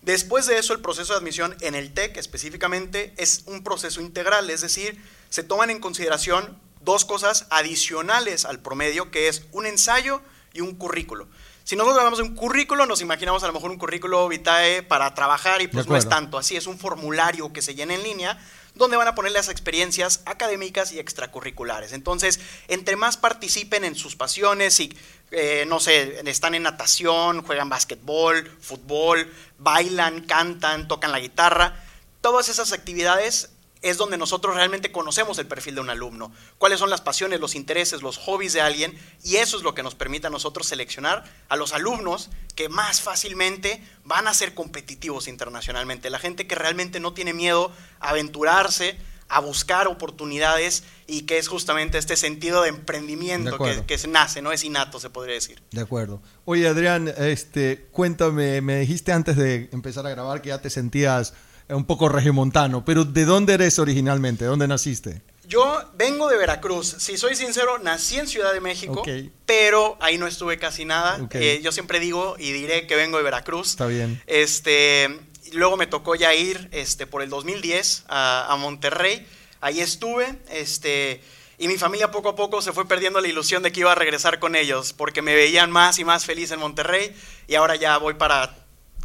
Después 0.00 0.46
de 0.46 0.56
eso, 0.56 0.72
el 0.72 0.80
proceso 0.80 1.12
de 1.12 1.18
admisión 1.18 1.54
en 1.60 1.74
el 1.74 1.92
TEC 1.92 2.16
específicamente 2.16 3.12
es 3.18 3.42
un 3.44 3.62
proceso 3.62 4.00
integral, 4.00 4.48
es 4.48 4.62
decir, 4.62 4.98
se 5.28 5.42
toman 5.42 5.68
en 5.68 5.78
consideración 5.78 6.58
dos 6.80 7.04
cosas 7.04 7.46
adicionales 7.50 8.46
al 8.46 8.60
promedio, 8.60 9.10
que 9.10 9.28
es 9.28 9.42
un 9.52 9.66
ensayo 9.66 10.22
y 10.54 10.62
un 10.62 10.74
currículo. 10.74 11.28
Si 11.68 11.76
nosotros 11.76 11.98
hablamos 11.98 12.18
de 12.18 12.24
un 12.24 12.34
currículo, 12.34 12.86
nos 12.86 13.02
imaginamos 13.02 13.42
a 13.42 13.46
lo 13.46 13.52
mejor 13.52 13.70
un 13.70 13.76
currículo 13.76 14.26
vitae 14.26 14.82
para 14.82 15.12
trabajar 15.12 15.60
y 15.60 15.68
pues 15.68 15.86
no 15.86 15.98
es 15.98 16.08
tanto 16.08 16.38
así, 16.38 16.56
es 16.56 16.66
un 16.66 16.78
formulario 16.78 17.52
que 17.52 17.60
se 17.60 17.74
llena 17.74 17.92
en 17.92 18.02
línea 18.02 18.38
donde 18.74 18.96
van 18.96 19.06
a 19.06 19.14
poner 19.14 19.32
las 19.32 19.50
experiencias 19.50 20.22
académicas 20.24 20.92
y 20.92 20.98
extracurriculares. 20.98 21.92
Entonces, 21.92 22.40
entre 22.68 22.96
más 22.96 23.18
participen 23.18 23.84
en 23.84 23.96
sus 23.96 24.16
pasiones 24.16 24.80
y, 24.80 24.96
eh, 25.30 25.66
no 25.68 25.78
sé, 25.78 26.18
están 26.24 26.54
en 26.54 26.62
natación, 26.62 27.42
juegan 27.42 27.68
básquetbol, 27.68 28.50
fútbol, 28.62 29.30
bailan, 29.58 30.22
cantan, 30.22 30.88
tocan 30.88 31.12
la 31.12 31.20
guitarra, 31.20 31.84
todas 32.22 32.48
esas 32.48 32.72
actividades 32.72 33.50
es 33.82 33.96
donde 33.96 34.18
nosotros 34.18 34.54
realmente 34.54 34.92
conocemos 34.92 35.38
el 35.38 35.46
perfil 35.46 35.76
de 35.76 35.80
un 35.80 35.90
alumno, 35.90 36.32
cuáles 36.58 36.78
son 36.78 36.90
las 36.90 37.00
pasiones, 37.00 37.40
los 37.40 37.54
intereses, 37.54 38.02
los 38.02 38.18
hobbies 38.18 38.52
de 38.52 38.60
alguien, 38.60 38.98
y 39.22 39.36
eso 39.36 39.56
es 39.56 39.62
lo 39.62 39.74
que 39.74 39.82
nos 39.82 39.94
permite 39.94 40.26
a 40.26 40.30
nosotros 40.30 40.66
seleccionar 40.66 41.24
a 41.48 41.56
los 41.56 41.72
alumnos 41.72 42.30
que 42.54 42.68
más 42.68 43.00
fácilmente 43.00 43.82
van 44.04 44.28
a 44.28 44.34
ser 44.34 44.54
competitivos 44.54 45.28
internacionalmente, 45.28 46.10
la 46.10 46.18
gente 46.18 46.46
que 46.46 46.54
realmente 46.54 47.00
no 47.00 47.12
tiene 47.12 47.32
miedo 47.32 47.72
a 48.00 48.10
aventurarse, 48.10 48.98
a 49.28 49.40
buscar 49.40 49.88
oportunidades 49.88 50.84
y 51.06 51.22
que 51.22 51.38
es 51.38 51.48
justamente 51.48 51.98
este 51.98 52.16
sentido 52.16 52.62
de 52.62 52.70
emprendimiento 52.70 53.58
que, 53.58 53.84
que, 53.84 54.08
nace, 54.08 54.40
no 54.40 54.52
es 54.52 54.64
innato, 54.64 54.98
se 54.98 55.10
podría 55.10 55.34
decir. 55.34 55.62
De 55.70 55.82
acuerdo. 55.82 56.22
Oye, 56.46 56.66
Adrián, 56.66 57.12
este, 57.18 57.86
cuéntame, 57.92 58.62
me 58.62 58.80
dijiste 58.80 59.12
antes 59.12 59.36
de 59.36 59.68
empezar 59.72 60.06
a 60.06 60.10
grabar 60.10 60.40
que 60.40 60.48
ya 60.48 60.62
te 60.62 60.70
sentías 60.70 61.34
un 61.68 61.84
poco 61.84 62.08
regimontano, 62.08 62.84
pero 62.84 63.04
¿de 63.04 63.24
dónde 63.24 63.54
eres 63.54 63.78
originalmente? 63.78 64.44
¿De 64.44 64.50
dónde 64.50 64.68
naciste? 64.68 65.22
Yo 65.48 65.82
vengo 65.96 66.28
de 66.28 66.36
Veracruz. 66.36 66.96
Si 66.98 67.16
soy 67.16 67.34
sincero, 67.34 67.78
nací 67.78 68.18
en 68.18 68.26
Ciudad 68.26 68.52
de 68.52 68.60
México, 68.60 69.02
pero 69.46 69.96
ahí 70.00 70.18
no 70.18 70.26
estuve 70.26 70.58
casi 70.58 70.84
nada. 70.84 71.26
Eh, 71.32 71.60
yo 71.62 71.72
siempre 71.72 72.00
digo 72.00 72.36
y 72.38 72.52
diré 72.52 72.86
que 72.86 72.96
vengo 72.96 73.16
de 73.16 73.24
Veracruz. 73.24 73.68
Está 73.68 73.86
bien. 73.86 74.20
Este, 74.26 75.08
luego 75.52 75.78
me 75.78 75.86
tocó 75.86 76.14
ya 76.14 76.34
ir 76.34 76.68
este, 76.72 77.06
por 77.06 77.22
el 77.22 77.30
2010 77.30 78.04
a, 78.08 78.52
a 78.52 78.56
Monterrey. 78.56 79.26
Ahí 79.62 79.80
estuve. 79.80 80.38
Este, 80.50 81.22
y 81.56 81.66
mi 81.66 81.78
familia 81.78 82.10
poco 82.10 82.28
a 82.28 82.36
poco 82.36 82.60
se 82.60 82.72
fue 82.74 82.86
perdiendo 82.86 83.20
la 83.22 83.28
ilusión 83.28 83.62
de 83.62 83.72
que 83.72 83.80
iba 83.80 83.92
a 83.92 83.94
regresar 83.94 84.38
con 84.38 84.54
ellos, 84.54 84.92
porque 84.92 85.22
me 85.22 85.34
veían 85.34 85.70
más 85.70 85.98
y 85.98 86.04
más 86.04 86.26
feliz 86.26 86.50
en 86.50 86.60
Monterrey. 86.60 87.16
Y 87.46 87.54
ahora 87.54 87.74
ya 87.74 87.96
voy 87.96 88.14
para 88.14 88.54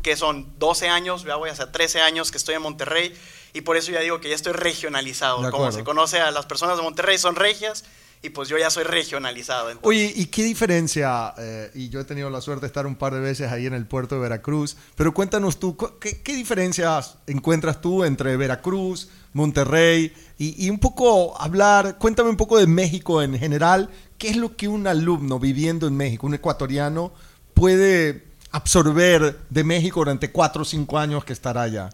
que 0.04 0.16
son 0.16 0.48
12 0.60 0.90
años, 0.90 1.24
ya 1.24 1.36
voy 1.38 1.50
a 1.50 1.54
hacer 1.54 1.72
13 1.72 2.02
años 2.02 2.30
que 2.30 2.38
estoy 2.38 2.56
en 2.56 2.62
Monterrey 2.62 3.16
y 3.54 3.62
por 3.62 3.78
eso 3.78 3.92
ya 3.92 4.02
digo 4.02 4.20
que 4.20 4.30
ya 4.30 4.36
estoy 4.36 4.54
regionalizado. 4.54 5.50
Como 5.50 5.72
se 5.72 5.84
conoce 5.84 6.20
a 6.20 6.30
las 6.30 6.46
personas 6.46 6.78
de 6.78 6.84
Monterrey, 6.84 7.18
son 7.18 7.36
regias 7.36 7.86
y 8.22 8.30
pues 8.30 8.50
yo 8.50 8.58
ya 8.58 8.70
soy 8.70 8.84
regionalizado. 8.84 9.70
Oye, 9.82 10.12
¿y 10.16 10.28
qué 10.28 10.44
diferencia? 10.44 11.34
Eh, 11.38 11.72
y 11.76 11.90
yo 11.90 12.00
he 12.00 12.04
tenido 12.06 12.30
la 12.30 12.42
suerte 12.42 12.62
de 12.62 12.68
estar 12.68 12.86
un 12.86 12.96
par 12.96 13.14
de 13.14 13.20
veces 13.20 13.52
ahí 13.52 13.66
en 13.66 13.74
el 13.74 13.86
puerto 13.86 14.16
de 14.16 14.22
Veracruz, 14.22 14.78
pero 14.96 15.14
cuéntanos 15.14 15.60
tú, 15.60 15.78
¿qué, 16.00 16.36
diferencias 16.36 17.18
encuentras 17.28 17.82
tú 17.82 18.04
entre 18.04 18.38
Veracruz, 18.38 19.10
Monterrey 19.34 20.14
y, 20.38 20.66
y, 20.66 20.70
un 20.70 20.80
poco 20.80 21.40
hablar, 21.40 21.98
cuéntame 21.98 22.30
un 22.30 22.38
poco 22.38 22.58
de 22.58 22.68
México 22.68 23.22
en 23.22 23.38
general, 23.38 23.90
¿qué 24.18 24.30
es 24.30 24.38
lo 24.38 24.56
que 24.56 24.68
un 24.68 24.88
alumno 24.88 25.40
viviendo 25.40 25.88
en 25.88 25.98
México, 25.98 26.26
un 26.28 26.34
ecuatoriano, 26.34 27.14
puede 27.54 28.33
absorber 28.54 29.40
de 29.50 29.64
México 29.66 30.00
durante 30.00 30.32
cuatro 30.32 30.62
o 30.62 30.66
cinco 30.66 30.98
años 30.98 31.26
que 31.26 31.34
estará 31.34 31.64
allá? 31.64 31.90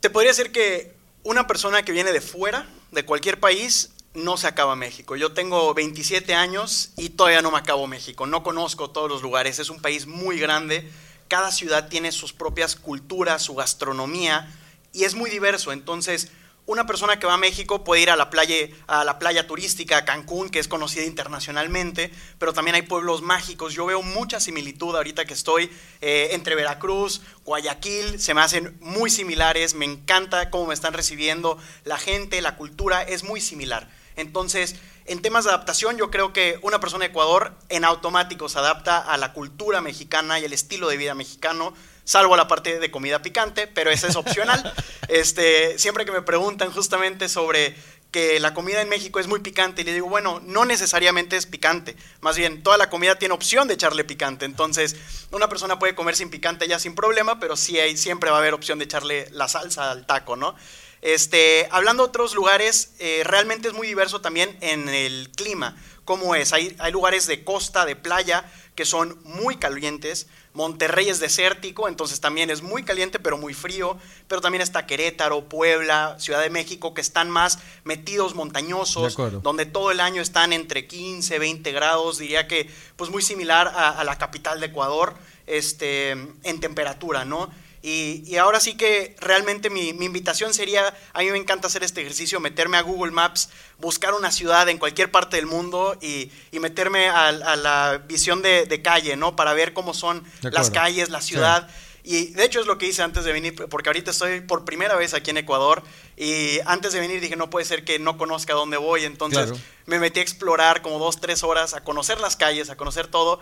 Te 0.00 0.08
podría 0.08 0.30
decir 0.30 0.50
que 0.50 0.94
una 1.24 1.46
persona 1.46 1.82
que 1.82 1.92
viene 1.92 2.12
de 2.12 2.20
fuera, 2.20 2.66
de 2.92 3.04
cualquier 3.04 3.38
país, 3.38 3.90
no 4.14 4.36
se 4.36 4.46
acaba 4.46 4.76
México. 4.76 5.16
Yo 5.16 5.32
tengo 5.32 5.74
27 5.74 6.34
años 6.34 6.92
y 6.96 7.10
todavía 7.10 7.42
no 7.42 7.50
me 7.50 7.58
acabo 7.58 7.86
México. 7.86 8.26
No 8.26 8.42
conozco 8.42 8.90
todos 8.90 9.10
los 9.10 9.22
lugares. 9.22 9.58
Es 9.58 9.70
un 9.70 9.80
país 9.80 10.06
muy 10.06 10.38
grande. 10.38 10.88
Cada 11.28 11.50
ciudad 11.50 11.88
tiene 11.88 12.12
sus 12.12 12.32
propias 12.32 12.76
culturas, 12.76 13.42
su 13.42 13.54
gastronomía 13.54 14.54
y 14.92 15.04
es 15.04 15.14
muy 15.14 15.30
diverso. 15.30 15.72
Entonces, 15.72 16.30
una 16.66 16.86
persona 16.86 17.18
que 17.18 17.26
va 17.26 17.34
a 17.34 17.38
México 17.38 17.82
puede 17.82 18.02
ir 18.02 18.10
a 18.10 18.16
la 18.16 18.30
playa, 18.30 18.54
a 18.86 19.04
la 19.04 19.18
playa 19.18 19.46
turística, 19.46 20.04
Cancún, 20.04 20.48
que 20.48 20.60
es 20.60 20.68
conocida 20.68 21.04
internacionalmente, 21.04 22.12
pero 22.38 22.52
también 22.52 22.76
hay 22.76 22.82
pueblos 22.82 23.20
mágicos. 23.20 23.74
Yo 23.74 23.86
veo 23.86 24.02
mucha 24.02 24.38
similitud 24.38 24.94
ahorita 24.94 25.24
que 25.24 25.34
estoy 25.34 25.70
eh, 26.00 26.28
entre 26.32 26.54
Veracruz, 26.54 27.22
Guayaquil, 27.44 28.20
se 28.20 28.34
me 28.34 28.42
hacen 28.42 28.76
muy 28.80 29.10
similares. 29.10 29.74
Me 29.74 29.84
encanta 29.84 30.50
cómo 30.50 30.66
me 30.66 30.74
están 30.74 30.92
recibiendo 30.92 31.58
la 31.84 31.98
gente, 31.98 32.40
la 32.40 32.56
cultura 32.56 33.02
es 33.02 33.24
muy 33.24 33.40
similar. 33.40 33.90
Entonces, 34.14 34.76
en 35.06 35.20
temas 35.20 35.44
de 35.44 35.50
adaptación, 35.50 35.96
yo 35.96 36.10
creo 36.10 36.32
que 36.32 36.60
una 36.62 36.78
persona 36.78 37.04
de 37.04 37.10
Ecuador 37.10 37.54
en 37.70 37.84
automático 37.84 38.48
se 38.48 38.58
adapta 38.58 38.98
a 38.98 39.16
la 39.16 39.32
cultura 39.32 39.80
mexicana 39.80 40.38
y 40.38 40.44
el 40.44 40.52
estilo 40.52 40.88
de 40.88 40.96
vida 40.96 41.14
mexicano, 41.14 41.74
salvo 42.04 42.36
la 42.36 42.48
parte 42.48 42.78
de 42.78 42.90
comida 42.90 43.22
picante, 43.22 43.66
pero 43.66 43.90
esa 43.90 44.08
es 44.08 44.16
opcional. 44.16 44.72
este, 45.08 45.78
siempre 45.78 46.04
que 46.04 46.12
me 46.12 46.22
preguntan 46.22 46.72
justamente 46.72 47.28
sobre 47.28 47.74
que 48.12 48.38
la 48.40 48.52
comida 48.52 48.82
en 48.82 48.90
México 48.90 49.18
es 49.20 49.26
muy 49.26 49.40
picante 49.40 49.80
y 49.80 49.84
le 49.84 49.94
digo, 49.94 50.08
bueno, 50.08 50.40
no 50.44 50.66
necesariamente 50.66 51.36
es 51.36 51.46
picante, 51.46 51.96
más 52.20 52.36
bien 52.36 52.62
toda 52.62 52.76
la 52.76 52.90
comida 52.90 53.18
tiene 53.18 53.34
opción 53.34 53.66
de 53.68 53.74
echarle 53.74 54.04
picante, 54.04 54.44
entonces 54.44 54.96
una 55.30 55.48
persona 55.48 55.78
puede 55.78 55.94
comer 55.94 56.14
sin 56.14 56.28
picante 56.28 56.68
ya 56.68 56.78
sin 56.78 56.94
problema, 56.94 57.40
pero 57.40 57.56
sí 57.56 57.80
hay, 57.80 57.96
siempre 57.96 58.30
va 58.30 58.36
a 58.36 58.40
haber 58.40 58.52
opción 58.52 58.78
de 58.78 58.84
echarle 58.84 59.28
la 59.30 59.48
salsa 59.48 59.90
al 59.90 60.04
taco, 60.04 60.36
¿no? 60.36 60.54
Este, 61.00 61.66
hablando 61.72 62.04
de 62.04 62.10
otros 62.10 62.34
lugares, 62.34 62.92
eh, 63.00 63.22
realmente 63.24 63.66
es 63.66 63.74
muy 63.74 63.88
diverso 63.88 64.20
también 64.20 64.56
en 64.60 64.88
el 64.88 65.30
clima. 65.34 65.76
¿Cómo 66.04 66.36
es? 66.36 66.52
Hay, 66.52 66.76
hay 66.78 66.92
lugares 66.92 67.26
de 67.26 67.42
costa, 67.42 67.84
de 67.84 67.96
playa, 67.96 68.44
que 68.76 68.84
son 68.84 69.20
muy 69.24 69.56
calientes. 69.56 70.28
Monterrey 70.54 71.08
es 71.08 71.18
desértico, 71.18 71.88
entonces 71.88 72.20
también 72.20 72.50
es 72.50 72.62
muy 72.62 72.82
caliente, 72.82 73.18
pero 73.18 73.38
muy 73.38 73.54
frío. 73.54 73.96
Pero 74.28 74.40
también 74.40 74.60
está 74.60 74.86
Querétaro, 74.86 75.48
Puebla, 75.48 76.16
Ciudad 76.18 76.42
de 76.42 76.50
México, 76.50 76.92
que 76.92 77.00
están 77.00 77.30
más 77.30 77.58
metidos 77.84 78.34
montañosos, 78.34 79.16
donde 79.42 79.66
todo 79.66 79.90
el 79.90 80.00
año 80.00 80.20
están 80.20 80.52
entre 80.52 80.86
15, 80.86 81.38
20 81.38 81.72
grados. 81.72 82.18
Diría 82.18 82.46
que, 82.46 82.70
pues 82.96 83.10
muy 83.10 83.22
similar 83.22 83.68
a, 83.68 83.90
a 83.90 84.04
la 84.04 84.18
capital 84.18 84.60
de 84.60 84.66
Ecuador, 84.66 85.14
este, 85.46 86.10
en 86.10 86.60
temperatura, 86.60 87.24
¿no? 87.24 87.50
Y, 87.82 88.36
ahora 88.36 88.60
sí 88.60 88.76
que 88.76 89.16
realmente 89.20 89.68
mi, 89.68 89.88
invitación 89.88 90.54
sería, 90.54 90.94
a 91.12 91.20
mí 91.20 91.30
me 91.32 91.38
encanta 91.38 91.66
hacer 91.66 91.82
este 91.82 92.00
ejercicio, 92.00 92.38
meterme 92.38 92.76
a 92.76 92.82
Google 92.82 93.10
Maps, 93.10 93.48
buscar 93.78 94.14
una 94.14 94.30
ciudad 94.30 94.68
en 94.68 94.78
cualquier 94.78 95.10
parte 95.10 95.36
del 95.36 95.46
mundo 95.46 95.98
y, 96.00 96.30
meterme 96.52 97.08
a, 97.08 97.32
la 97.32 98.02
visión 98.06 98.40
de, 98.40 98.80
calle, 98.82 99.16
¿no? 99.16 99.34
Para 99.34 99.52
ver 99.52 99.72
cómo 99.72 99.94
son 99.94 100.22
las 100.42 100.70
calles, 100.70 101.10
la 101.10 101.20
ciudad. 101.20 101.68
Y 102.04 102.28
de 102.28 102.44
hecho 102.44 102.60
es 102.60 102.66
lo 102.66 102.78
que 102.78 102.86
hice 102.86 103.02
antes 103.02 103.24
de 103.24 103.32
venir, 103.32 103.54
porque 103.54 103.88
ahorita 103.88 104.10
estoy 104.10 104.40
por 104.40 104.64
primera 104.64 104.96
vez 104.96 105.14
aquí 105.14 105.30
en 105.30 105.36
Ecuador 105.36 105.84
y 106.16 106.58
antes 106.66 106.92
de 106.92 107.00
venir 107.00 107.20
dije, 107.20 107.36
no 107.36 107.48
puede 107.48 107.64
ser 107.64 107.84
que 107.84 108.00
no 108.00 108.18
conozca 108.18 108.54
dónde 108.54 108.76
voy, 108.76 109.04
entonces 109.04 109.52
me 109.86 110.00
metí 110.00 110.18
a 110.18 110.22
explorar 110.22 110.82
como 110.82 110.98
dos, 110.98 111.20
tres 111.20 111.44
horas, 111.44 111.74
a 111.74 111.84
conocer 111.84 112.20
las 112.20 112.34
calles, 112.34 112.70
a 112.70 112.76
conocer 112.76 113.06
todo 113.06 113.40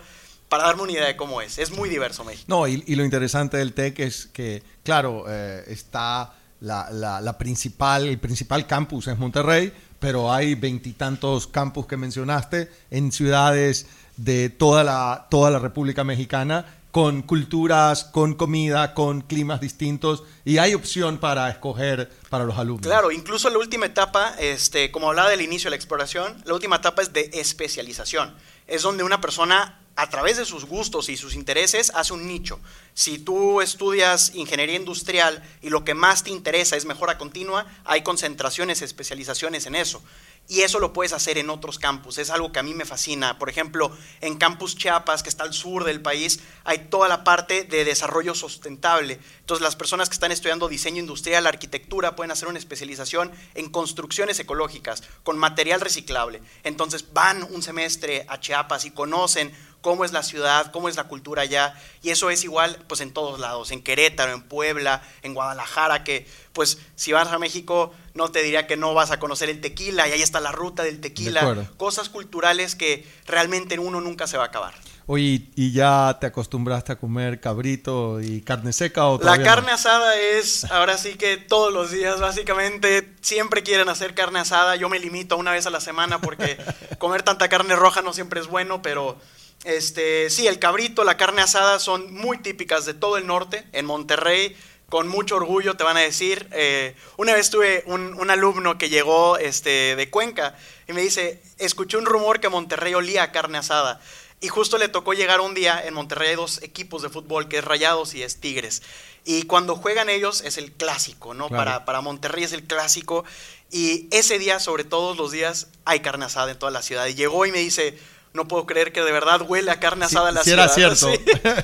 para 0.51 0.65
darme 0.65 0.83
una 0.83 0.91
idea 0.91 1.07
de 1.07 1.15
cómo 1.15 1.41
es. 1.41 1.57
Es 1.57 1.71
muy 1.71 1.87
diverso 1.87 2.25
México. 2.25 2.43
No, 2.47 2.67
y, 2.67 2.83
lo 2.93 3.05
interesante 3.05 3.55
del 3.55 3.71
TEC 3.71 3.99
es 3.99 4.25
que, 4.25 4.61
claro, 4.83 5.23
eh, 5.29 5.63
está 5.67 6.33
la, 6.59 7.35
principal, 7.39 8.05
el 8.05 8.19
principal 8.19 8.67
campus 8.67 9.07
es 9.07 9.17
Monterrey, 9.17 9.71
pero 9.97 10.29
hay 10.29 10.55
veintitantos 10.55 11.47
campus 11.47 11.87
que 11.87 11.95
mencionaste 11.95 12.69
en 12.89 13.13
ciudades 13.13 13.87
de 14.17 14.49
toda 14.49 14.83
la, 14.83 15.27
toda 15.29 15.51
la 15.51 15.59
República 15.59 16.03
Mexicana 16.03 16.65
con 16.91 17.21
culturas, 17.21 18.03
con 18.03 18.35
comida, 18.35 18.93
con 18.93 19.21
climas 19.21 19.61
distintos 19.61 20.23
y 20.43 20.57
hay 20.57 20.73
opción 20.73 21.17
para 21.17 21.49
escoger 21.49 22.11
para 22.29 22.43
los 22.43 22.57
alumnos. 22.57 22.85
Claro, 22.85 23.11
incluso 23.11 23.49
la 23.49 23.57
última 23.57 23.85
etapa, 23.85 24.35
este, 24.39 24.91
como 24.91 25.09
hablaba 25.09 25.29
del 25.29 25.41
inicio 25.41 25.67
de 25.67 25.71
la 25.71 25.75
exploración, 25.77 26.41
la 26.45 26.53
última 26.53 26.77
etapa 26.77 27.01
es 27.01 27.13
de 27.13 27.29
especialización. 27.33 28.35
Es 28.67 28.83
donde 28.83 29.03
una 29.03 29.21
persona 29.21 29.81
a 29.95 30.09
través 30.09 30.37
de 30.37 30.45
sus 30.45 30.65
gustos 30.65 31.09
y 31.09 31.17
sus 31.17 31.35
intereses 31.35 31.91
hace 31.95 32.13
un 32.13 32.27
nicho. 32.27 32.59
Si 32.93 33.19
tú 33.19 33.61
estudias 33.61 34.33
ingeniería 34.35 34.75
industrial 34.75 35.43
y 35.61 35.69
lo 35.69 35.83
que 35.83 35.93
más 35.93 36.23
te 36.23 36.29
interesa 36.29 36.75
es 36.75 36.85
mejora 36.85 37.17
continua, 37.17 37.65
hay 37.85 38.01
concentraciones, 38.01 38.81
especializaciones 38.81 39.65
en 39.65 39.75
eso. 39.75 40.01
Y 40.47 40.63
eso 40.63 40.79
lo 40.79 40.91
puedes 40.91 41.13
hacer 41.13 41.37
en 41.37 41.49
otros 41.49 41.79
campus. 41.79 42.17
Es 42.17 42.29
algo 42.29 42.51
que 42.51 42.59
a 42.59 42.63
mí 42.63 42.73
me 42.73 42.83
fascina. 42.83 43.39
Por 43.39 43.49
ejemplo, 43.49 43.95
en 44.19 44.35
Campus 44.35 44.75
Chiapas, 44.75 45.23
que 45.23 45.29
está 45.29 45.45
al 45.45 45.53
sur 45.53 45.85
del 45.85 46.01
país, 46.01 46.41
hay 46.65 46.89
toda 46.89 47.07
la 47.07 47.23
parte 47.23 47.63
de 47.63 47.85
desarrollo 47.85 48.35
sustentable. 48.35 49.19
Entonces, 49.39 49.63
las 49.63 49.77
personas 49.77 50.09
que 50.09 50.13
están 50.13 50.33
estudiando 50.33 50.67
diseño 50.67 50.99
industrial, 50.99 51.47
arquitectura, 51.47 52.17
pueden 52.17 52.31
hacer 52.31 52.49
una 52.49 52.59
especialización 52.59 53.31
en 53.53 53.69
construcciones 53.69 54.39
ecológicas, 54.39 55.03
con 55.23 55.37
material 55.37 55.79
reciclable. 55.79 56.41
Entonces, 56.63 57.13
van 57.13 57.43
un 57.43 57.63
semestre 57.63 58.25
a 58.27 58.39
Chiapas 58.39 58.83
y 58.83 58.91
conocen 58.91 59.53
cómo 59.81 60.05
es 60.05 60.13
la 60.13 60.23
ciudad, 60.23 60.71
cómo 60.71 60.87
es 60.89 60.95
la 60.95 61.05
cultura 61.05 61.41
allá, 61.41 61.75
y 62.01 62.09
eso 62.09 62.29
es 62.29 62.43
igual 62.43 62.77
pues 62.87 63.01
en 63.01 63.11
todos 63.11 63.39
lados, 63.39 63.71
en 63.71 63.83
Querétaro, 63.83 64.31
en 64.31 64.43
Puebla, 64.43 65.01
en 65.23 65.33
Guadalajara, 65.33 66.03
que 66.03 66.27
pues 66.53 66.79
si 66.95 67.11
vas 67.11 67.27
a 67.27 67.39
México 67.39 67.93
no 68.13 68.29
te 68.29 68.43
diría 68.43 68.67
que 68.67 68.77
no 68.77 68.93
vas 68.93 69.11
a 69.11 69.19
conocer 69.19 69.49
el 69.49 69.61
tequila, 69.61 70.07
y 70.07 70.11
ahí 70.11 70.21
está 70.21 70.39
la 70.39 70.51
ruta 70.51 70.83
del 70.83 70.99
tequila, 71.01 71.67
cosas 71.77 72.09
culturales 72.09 72.75
que 72.75 73.07
realmente 73.25 73.77
uno 73.79 74.01
nunca 74.01 74.27
se 74.27 74.37
va 74.37 74.43
a 74.43 74.47
acabar. 74.47 74.73
Oye, 75.07 75.49
¿y 75.55 75.73
ya 75.73 76.17
te 76.21 76.27
acostumbraste 76.27 76.93
a 76.93 76.95
comer 76.95 77.41
cabrito 77.41 78.21
y 78.21 78.41
carne 78.41 78.71
seca 78.71 79.07
o 79.07 79.21
La 79.21 79.41
carne 79.41 79.71
asada 79.71 80.15
es, 80.15 80.63
ahora 80.71 80.97
sí 80.97 81.15
que 81.15 81.37
todos 81.37 81.73
los 81.73 81.91
días, 81.91 82.19
básicamente, 82.21 83.13
siempre 83.19 83.63
quieren 83.63 83.89
hacer 83.89 84.13
carne 84.13 84.39
asada. 84.39 84.75
Yo 84.75 84.89
me 84.89 84.99
limito 84.99 85.35
a 85.35 85.37
una 85.37 85.51
vez 85.51 85.65
a 85.65 85.69
la 85.69 85.81
semana 85.81 86.21
porque 86.21 86.57
comer 86.97 87.23
tanta 87.23 87.49
carne 87.49 87.75
roja 87.75 88.01
no 88.01 88.13
siempre 88.13 88.39
es 88.39 88.47
bueno, 88.47 88.81
pero 88.81 89.17
este, 89.63 90.29
sí, 90.29 90.47
el 90.47 90.59
cabrito, 90.59 91.03
la 91.03 91.17
carne 91.17 91.41
asada 91.41 91.79
son 91.79 92.13
muy 92.13 92.39
típicas 92.39 92.85
de 92.85 92.93
todo 92.93 93.17
el 93.17 93.27
norte. 93.27 93.65
En 93.73 93.85
Monterrey, 93.85 94.55
con 94.89 95.07
mucho 95.07 95.37
orgullo 95.37 95.77
te 95.77 95.83
van 95.83 95.97
a 95.97 96.01
decir. 96.01 96.47
Eh, 96.51 96.95
una 97.17 97.33
vez 97.33 97.49
tuve 97.49 97.83
un, 97.85 98.29
alumno 98.29 98.77
que 98.77 98.89
llegó 98.89 99.37
este, 99.37 99.95
de 99.95 100.09
Cuenca 100.09 100.57
y 100.87 100.93
me 100.93 101.01
dice, 101.01 101.41
escuché 101.57 101.97
un 101.97 102.05
rumor 102.05 102.39
que 102.39 102.49
Monterrey 102.49 102.93
olía 102.93 103.23
a 103.23 103.31
carne 103.31 103.57
asada. 103.57 104.01
Y 104.43 104.47
justo 104.47 104.79
le 104.79 104.89
tocó 104.89 105.13
llegar 105.13 105.39
un 105.39 105.53
día, 105.53 105.79
en 105.85 105.93
Monterrey 105.93 106.29
hay 106.29 106.35
dos 106.35 106.63
equipos 106.63 107.03
de 107.03 107.09
fútbol, 107.09 107.47
que 107.47 107.59
es 107.59 107.63
Rayados 107.63 108.15
y 108.15 108.23
es 108.23 108.41
Tigres. 108.41 108.81
Y 109.23 109.43
cuando 109.43 109.75
juegan 109.75 110.09
ellos 110.09 110.41
es 110.41 110.57
el 110.57 110.71
clásico, 110.71 111.35
¿no? 111.35 111.47
Para, 111.47 111.85
para 111.85 112.01
Monterrey 112.01 112.43
es 112.43 112.51
el 112.51 112.63
clásico. 112.63 113.23
Y 113.69 114.07
ese 114.09 114.39
día, 114.39 114.59
sobre 114.59 114.83
todos 114.83 115.15
los 115.15 115.31
días, 115.31 115.67
hay 115.85 115.99
carne 115.99 116.25
asada 116.25 116.51
en 116.51 116.57
toda 116.57 116.71
la 116.71 116.81
ciudad. 116.81 117.05
Y 117.05 117.13
llegó 117.13 117.45
y 117.45 117.51
me 117.51 117.59
dice, 117.59 117.99
no 118.33 118.47
puedo 118.47 118.65
creer 118.65 118.91
que 118.93 119.01
de 119.01 119.11
verdad 119.11 119.41
huele 119.41 119.71
a 119.71 119.79
carne 119.79 120.05
asada 120.05 120.29
en 120.29 120.35
la 120.35 120.43
si 120.43 120.51
ciudad. 120.51 120.65
Era 120.65 120.95
cierto, 120.95 121.09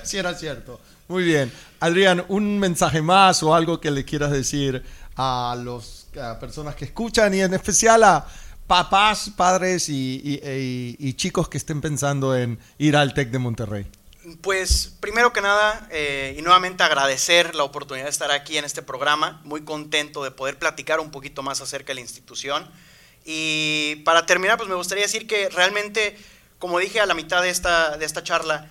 sí. 0.03 0.17
era 0.17 0.33
cierto. 0.33 0.79
Muy 1.07 1.23
bien. 1.23 1.51
Adrián, 1.79 2.25
un 2.27 2.59
mensaje 2.59 3.01
más 3.01 3.41
o 3.43 3.53
algo 3.55 3.79
que 3.79 3.91
le 3.91 4.03
quieras 4.03 4.31
decir 4.31 4.83
a 5.15 5.55
las 5.63 6.07
personas 6.39 6.75
que 6.75 6.85
escuchan 6.85 7.33
y 7.33 7.41
en 7.41 7.53
especial 7.53 8.03
a 8.03 8.27
papás, 8.67 9.31
padres 9.35 9.87
y, 9.89 11.13
chicos 11.15 11.47
que 11.47 11.57
estén 11.57 11.81
pensando 11.81 12.35
en 12.35 12.59
ir 12.77 12.95
al 12.95 13.13
TEC 13.13 13.29
de 13.29 13.39
Monterrey. 13.39 13.87
Pues 14.41 14.93
primero 14.99 15.31
que 15.31 15.39
nada, 15.39 15.87
eh, 15.89 16.35
y 16.37 16.41
nuevamente 16.41 16.83
agradecer 16.83 17.55
la 17.55 17.63
oportunidad 17.63 18.05
de 18.05 18.11
estar 18.11 18.29
aquí 18.29 18.57
en 18.57 18.65
este 18.65 18.81
programa, 18.81 19.39
muy 19.45 19.63
contento 19.63 20.21
de 20.21 20.31
poder 20.31 20.59
platicar 20.59 20.99
un 20.99 21.11
poquito 21.11 21.43
más 21.43 21.61
acerca 21.61 21.87
de 21.87 21.95
la 21.95 22.01
institución. 22.01 22.69
Y 23.23 24.01
para 24.03 24.25
terminar, 24.25 24.57
pues 24.57 24.67
me 24.67 24.75
gustaría 24.75 25.05
decir 25.05 25.27
que 25.27 25.47
realmente 25.47 26.17
como 26.59 26.79
dije 26.79 26.99
a 26.99 27.05
la 27.05 27.13
mitad 27.13 27.41
de 27.41 27.49
esta, 27.49 27.97
de 27.97 28.05
esta 28.05 28.23
charla, 28.23 28.69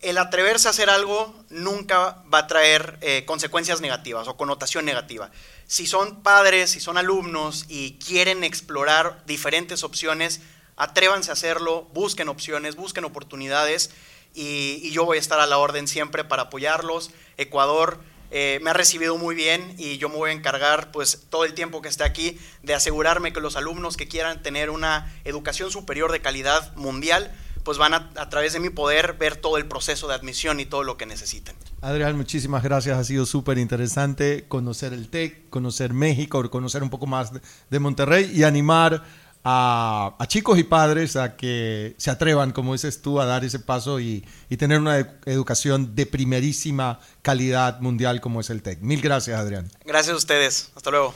el 0.00 0.16
atreverse 0.18 0.68
a 0.68 0.70
hacer 0.70 0.88
algo 0.88 1.34
nunca 1.50 2.22
va 2.32 2.38
a 2.38 2.46
traer 2.46 2.98
eh, 3.02 3.24
consecuencias 3.26 3.80
negativas 3.80 4.28
o 4.28 4.36
connotación 4.36 4.84
negativa. 4.84 5.30
Si 5.66 5.86
son 5.86 6.22
padres, 6.22 6.70
si 6.70 6.80
son 6.80 6.96
alumnos 6.96 7.66
y 7.68 7.98
quieren 7.98 8.42
explorar 8.42 9.22
diferentes 9.26 9.84
opciones, 9.84 10.40
atrévanse 10.76 11.30
a 11.30 11.34
hacerlo, 11.34 11.82
busquen 11.92 12.28
opciones, 12.28 12.76
busquen 12.76 13.04
oportunidades 13.04 13.90
y, 14.34 14.80
y 14.82 14.90
yo 14.90 15.04
voy 15.04 15.18
a 15.18 15.20
estar 15.20 15.38
a 15.38 15.46
la 15.46 15.58
orden 15.58 15.86
siempre 15.86 16.24
para 16.24 16.44
apoyarlos. 16.44 17.10
Ecuador 17.36 18.00
eh, 18.30 18.60
me 18.62 18.70
ha 18.70 18.72
recibido 18.72 19.16
muy 19.16 19.34
bien 19.34 19.74
y 19.78 19.98
yo 19.98 20.08
me 20.08 20.16
voy 20.16 20.30
a 20.30 20.32
encargar 20.32 20.92
pues 20.92 21.26
todo 21.30 21.44
el 21.44 21.54
tiempo 21.54 21.82
que 21.82 21.88
esté 21.88 22.04
aquí 22.04 22.38
de 22.62 22.74
asegurarme 22.74 23.32
que 23.32 23.40
los 23.40 23.56
alumnos 23.56 23.96
que 23.96 24.08
quieran 24.08 24.42
tener 24.42 24.70
una 24.70 25.12
educación 25.24 25.70
superior 25.70 26.12
de 26.12 26.20
calidad 26.20 26.74
mundial 26.76 27.32
pues 27.64 27.76
van 27.76 27.94
a, 27.94 28.10
a 28.16 28.28
través 28.30 28.52
de 28.52 28.60
mi 28.60 28.70
poder 28.70 29.14
ver 29.14 29.36
todo 29.36 29.58
el 29.58 29.66
proceso 29.66 30.08
de 30.08 30.14
admisión 30.14 30.60
y 30.60 30.66
todo 30.66 30.82
lo 30.82 30.96
que 30.96 31.06
necesiten. 31.06 31.54
Adrián, 31.82 32.16
muchísimas 32.16 32.62
gracias. 32.62 32.98
Ha 32.98 33.04
sido 33.04 33.26
súper 33.26 33.58
interesante 33.58 34.44
conocer 34.48 34.92
el 34.92 35.08
TEC, 35.08 35.50
conocer 35.50 35.92
México, 35.92 36.48
conocer 36.50 36.82
un 36.82 36.90
poco 36.90 37.06
más 37.06 37.32
de 37.70 37.78
Monterrey 37.78 38.30
y 38.34 38.44
animar 38.44 39.04
a, 39.44 40.14
a 40.18 40.26
chicos 40.26 40.58
y 40.58 40.64
padres 40.64 41.16
a 41.16 41.36
que 41.36 41.94
se 41.98 42.10
atrevan, 42.10 42.52
como 42.52 42.72
dices 42.72 43.02
tú, 43.02 43.20
a 43.20 43.26
dar 43.26 43.44
ese 43.44 43.58
paso 43.58 44.00
y, 44.00 44.24
y 44.48 44.56
tener 44.56 44.80
una 44.80 44.98
edu- 45.00 45.12
educación 45.26 45.94
de 45.94 46.06
primerísima 46.06 47.00
calidad 47.22 47.80
mundial 47.80 48.20
como 48.20 48.40
es 48.40 48.50
el 48.50 48.62
TEC. 48.62 48.80
Mil 48.80 49.00
gracias, 49.00 49.38
Adrián. 49.38 49.70
Gracias 49.84 50.14
a 50.14 50.16
ustedes. 50.16 50.70
Hasta 50.76 50.90
luego. 50.90 51.14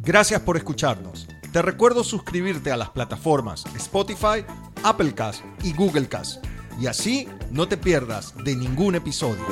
Gracias 0.00 0.40
por 0.42 0.56
escucharnos. 0.56 1.26
Te 1.52 1.62
recuerdo 1.62 2.04
suscribirte 2.04 2.72
a 2.72 2.76
las 2.76 2.90
plataformas 2.90 3.64
Spotify, 3.76 4.44
Applecast 4.82 5.42
y 5.62 5.72
Googlecast. 5.72 6.44
Y 6.80 6.86
así 6.86 7.28
no 7.50 7.68
te 7.68 7.76
pierdas 7.76 8.34
de 8.44 8.56
ningún 8.56 8.94
episodio. 8.94 9.44